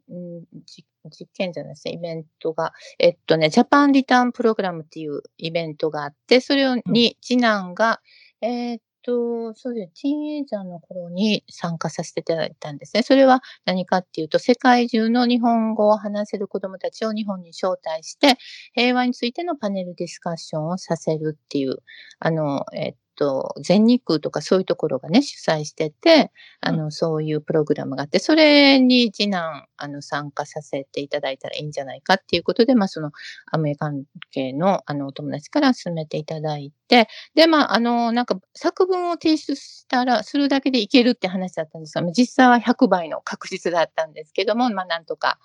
[1.10, 8.02] 実験じゃないですね、イベントが、えっとね、ジャパンリターンプログラムっていうイベントがあって、それに次男が、
[8.42, 10.02] うん、えー、っと、そうです。
[10.04, 13.04] ティーンエイジャーの頃に参加させていただいたんですね。
[13.04, 18.38] それは何かっていうと、世界中の日本語を話せる子供たちを日本に招待して、
[18.74, 21.78] 平和についてのパネルディスカッションをさせるっていう、
[22.20, 33.12] あの、えっと、全日空とかそういうところがね、主催してて、あの、そういうプログラムがあって、それに次男、あの、参加させていただいたらいいんじゃないかっていうことで、まあ、その、
[33.52, 45.40] アメリカ関係の、あの、お友達から進めていただいて、で、まあ、あの、なんか、作文を提出したら、するだけでいけるって話だったんですが、実際は100倍の確実だったんですけども、まあ、なんとか、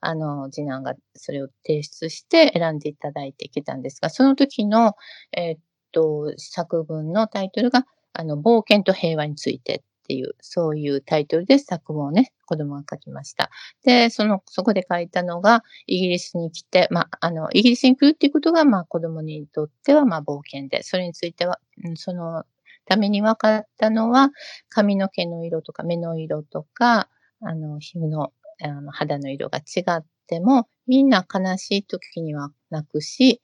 [0.00, 4.94] あの、次男がそれを提出して選んでいただいていけたんですが、その時の、
[5.36, 5.56] えー、
[5.92, 13.50] と、作文のタイトルが、あの、冒険と平和についてっていう、そういうタイトルで作文をね、子供が書きました。
[13.84, 21.60] で、その、そこで書いたのが、イギリスに来て、まあ、の、イギリスに来るっていうことが、まあ、子供にとっては、まあ、冒険で、それについては、
[21.94, 22.44] その
[22.86, 24.30] ために分かったのは、
[24.68, 27.08] 髪の毛の色とか目の色とか、
[27.40, 28.32] あの、皮膚の
[28.62, 33.40] あの肌の色が違っても、みんな悲しい時には泣くし、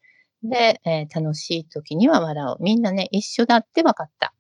[0.49, 2.63] で、えー、楽しい時には笑う。
[2.63, 4.33] みんなね、一緒だって分かった。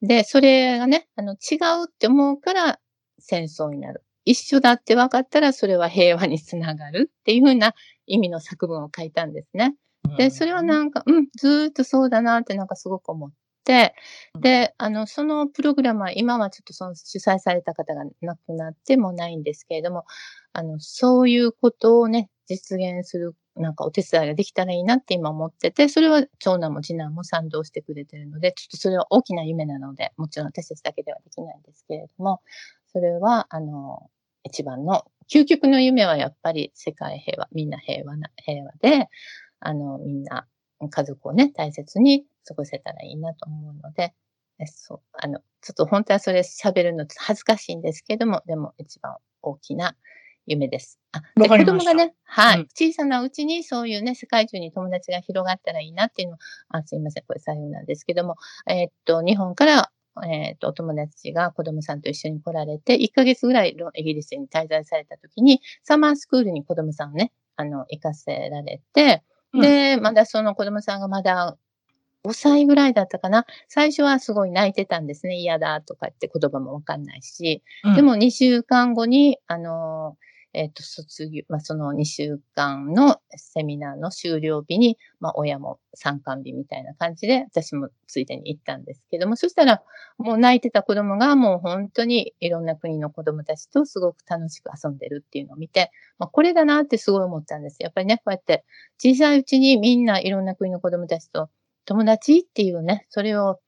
[0.00, 2.80] で、それがね、あの、違うって思うから
[3.18, 4.04] 戦争になる。
[4.24, 7.74] 一緒だって分かったらそれは平和につながるっていうふうな
[8.06, 9.74] 意味の作文を書いたんですね。
[10.16, 13.32] で、それはなんか、うん、ずーっとそうだなってなんかすごく思っ
[13.64, 13.94] て、
[14.38, 20.04] で、あの、そのプログラムは今はちょっとその主催された方が亡くなってもないんですけれども、
[20.52, 32.40] あの、そういうことをね、実現するなんかお手伝いができたらいいなって今思ってて、それは長男も次男も賛同してくれてるので、ちょっとそれは大きな夢なので、もちろん私たちだけではできないんですけれども、
[32.92, 34.08] それは、あの、
[34.44, 39.08] 一番の、究極の夢はやっぱり世界平和、みんな平和な、平和で、
[39.60, 40.46] あの、みんな
[40.90, 44.14] 家族をね、大切に過ごせたらいいなと思うので、
[44.66, 49.96] そう、あの、ちょっと本当はそれ喋るの恥ずかしいんですけども、でも一番大きな
[50.46, 50.98] 夢です。
[51.12, 56.36] あ、で子供がね、はい、うん、小さなうちにそういうね、世界中に友達が広がったらいいなっていうの
[56.70, 58.36] あ、すいません、これ最後なんですけども、
[58.66, 59.92] えー、っと、日本から、
[60.26, 69.22] えー、っと、お友達が子供さんと一緒に来られて、1ヶ月ぐらいイギリスに滞在された時に、サマースクールに子供さんをね、あの、行かせられて、
[69.54, 71.56] で、まだその子供さんがまだ
[72.24, 73.46] 5歳ぐらいだったかな。
[73.68, 75.36] 最初はすごい泣いてたんですね。
[75.36, 77.62] 嫌だとかって言葉もわかんないし。
[77.84, 89.82] うん、でも2週間後に、あのーえっ、ー、と、卒業、まあ、その2週間のセミナーの終了日に、まあ、親も参観日みたいな感じで、私もついでに行ったんですけども、そしたら、
[90.18, 97.78] もう泣いてた子供がもう本当にいろんな国の子供たちとすごく楽しく遊んでるっていうのを見て、まあ、これだなってすごい思ったんです。
[97.80, 98.64] やっぱりね、こうやって
[98.98, 101.48] 小さいうちにみんないろんな国の子供たちと
[101.86, 103.58] 友達っていうね、それを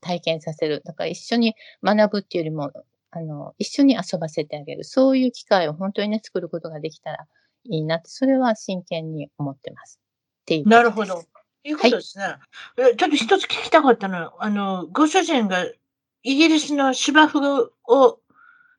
[0.00, 0.82] 体験させる。
[0.84, 2.72] だから一緒に学ぶっていうよりも、
[3.10, 4.84] あの、一緒に遊ばせてあげる。
[4.84, 7.26] そういう機会を本当にね、作ることができたら
[7.64, 10.00] いいなって、それは真剣に思ってます。
[10.42, 10.68] っていう。
[10.68, 11.24] なるほど。
[11.64, 12.24] いうことですね。
[12.76, 15.64] はい、ちょっと一つ聞きたかったのは、あの、ご主人が
[16.22, 18.20] イギリスの芝生を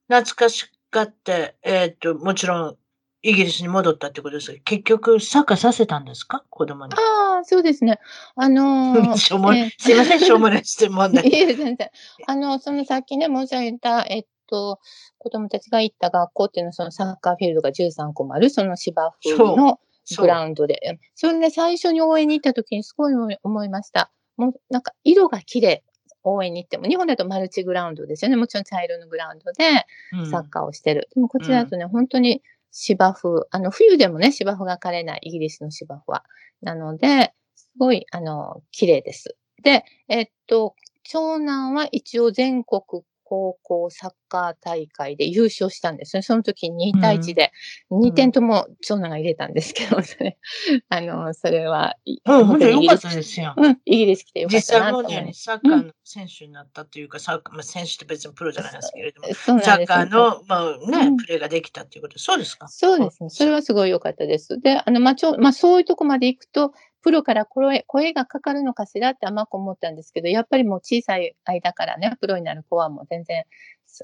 [0.07, 2.77] 懐かしがって、えっ、ー、と、もちろん
[3.22, 6.45] イギリスに戻ったってことですが、結局、サッカーさせたんですか？
[6.49, 6.93] 子供に。
[6.93, 7.99] ああ、そうですね。
[8.36, 11.22] あのー、 しょうも、えー、すいません、しょうもない質問で。
[11.28, 11.89] いえ、全然。
[12.28, 14.80] あの、そのさっきね、申し上げた、えっと、
[15.17, 19.80] 子供たちが行った学校っていうのは、そのサッカーフィールドが13個もある、その芝生の
[20.17, 20.99] グラウンドで。
[21.15, 23.13] それで最初に応援に行った時にすごい
[23.43, 24.11] 思いました。
[24.38, 25.84] もう、なんか、色が綺麗。
[26.24, 28.36] 応援に行っても、日本だとマルチグラウンドですよね。
[28.36, 29.86] もちろん茶色のグラウンドで
[30.30, 31.07] サッカーをしてる。
[31.15, 36.24] うん、でもこちらだとね、うん、本当に芝生、あの、冬でもね、芝生が枯れない、イギリスの芝生は。
[36.61, 39.36] なので、すごい、あの、綺麗です。
[39.63, 46.23] で、えっと、長男は一応全国高校サッカー大会で優勝したんですね。
[46.23, 47.51] その時2対1で、
[47.91, 50.39] 2点とも長男が入れたんですけど、それ、
[50.89, 53.53] あの、それは、うん、本当に良かったですよ。
[53.55, 62.67] うん、イギリス来てよかったなと思実際にサッカーの選手になったというか、サッカー、まあ、選手って別にプロじゃないですけれども、サッカーの、まあね、プレーができたということで、そうですか？
[62.67, 63.30] そうですね。
[63.30, 64.59] それはすごい良かったです。
[64.59, 73.45] で、あの、まあ、ちょ、まあ、そういうとこまで行くと、プロから声声がかかるのかしらって甘く思ったんですけど、やっぱりもう小さい間からね、プロになる子はもう全然、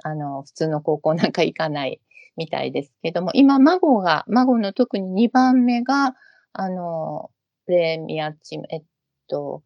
[0.03, 2.01] あの、普通の高校なんか行かない
[2.37, 6.15] みたいですけども、今、孫が、孫の特に2番目が、
[6.53, 7.31] あの、
[7.65, 8.83] プレミアチーム、えっ
[9.27, 9.63] と、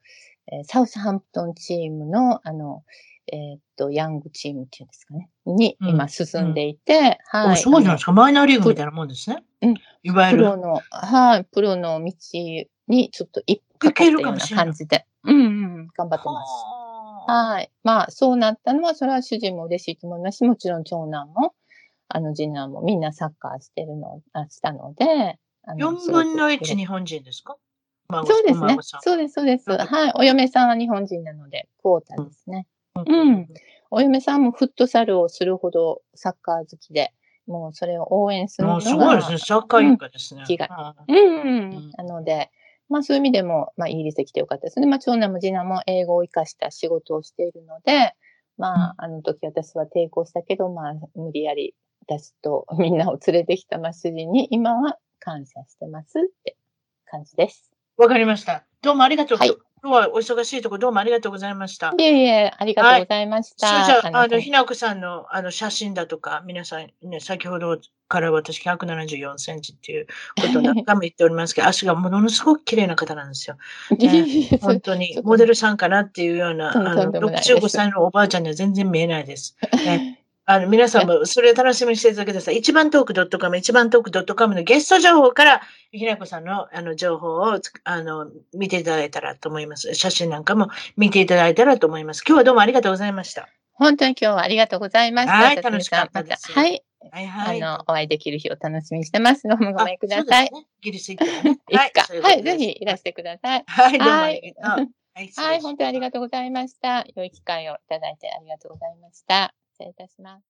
[0.66, 2.84] サウスハンプトンチームの、あの、
[3.32, 7.52] えっと、ヤングチームっていうんですかね、にうん今進んでいて、はい。
[7.54, 8.12] あそうなんですか。
[8.12, 9.44] マイナーリーグみたいなもんですね。
[9.62, 10.44] うんいわゆる。
[10.44, 12.14] プロの、はい、プロの道
[12.90, 15.44] にちょっと一歩かかったような感じで、うんう
[15.84, 16.52] ん、頑張ってます。
[17.32, 17.72] はい。
[17.84, 21.54] まあ、そうなったのは、それは主人も嬉しいと思いますし、もちろん長男も、
[22.08, 27.56] あの、次男もみんなサッカーしてるの、あしたので、あの4分の1すごく日本人ですか？
[28.08, 28.78] 孫そうですね。
[28.82, 29.70] そうです、そうです。
[29.70, 30.12] はい。
[30.16, 32.66] お嫁さんは日本人なので、クォーターですね。
[32.96, 33.48] うん
[33.92, 37.12] お嫁さんもフットサルをするほどサッカー好きで、
[37.48, 38.80] もうそれを応援するのが。
[38.80, 39.38] もうすごいですね。
[39.38, 40.44] サッカー一家ですね。
[41.08, 42.52] うんうんうんなので、
[42.90, 44.88] まあそういう意味でも、まあイギリスで来てよかったですね。
[44.88, 48.14] まあ長男も次男も英語を活かした仕事をしているので、
[48.58, 56.58] まああの時私は抵抗したけど、まあ無理やり私とみんなを連れてきたまあ主人に今は感謝してますって
[57.06, 57.72] 感じです。
[57.98, 58.66] わかりました。
[58.82, 59.38] どうもありがとう。
[59.38, 61.94] はい今日はお忙しいところどうもありがとうございました。
[61.98, 63.68] いえいえ、ありがとうございました。
[63.68, 70.08] それじゃあ、あの、のひなこさんのあの写真だとか、皆さんね、先ほどから私174センチっていう
[70.42, 73.58] ことを何回も言っておりますけど、 足がものすごく綺麗な方なんですよ。
[73.98, 79.56] いえいえそ本当にモデルさんかなっていうような、あの、とんでもないです65歳のおばあちゃんには全然見えないです。
[79.86, 80.18] ね
[80.52, 89.94] あの、皆さんもそれを楽しみにしていただけたら、一番トーク .com、一番トーク .com のゲスト情報から、ひなこさんのあの情報をつあの見ていただいたらと思います。
[89.94, 92.24] 写真なんかも見ていただいたらと思います。
[92.28, 93.48] 今日はどうもありがとうござイました。
[93.74, 95.34] 本当に今日はありがとうございました。
[95.34, 96.84] はい楽しかったですまたはい。
[97.12, 97.62] はいはい。
[97.64, 99.48] あの、お会いできる日を楽しみにしてます。
[99.48, 100.46] どうもごめんください。
[100.46, 100.66] ね。
[100.82, 101.60] イギリス行っね。
[101.70, 102.28] いつか。
[102.28, 103.64] はい、ぜひいらしてください。
[103.68, 104.86] はい、どうもあはいりがとう。
[105.14, 106.00] はい、はい、本当にあり。
[106.00, 107.06] がとうございました。
[107.16, 109.54] 良い機会をいただいてありがとうございました。
[109.80, 110.46] 失礼いたします。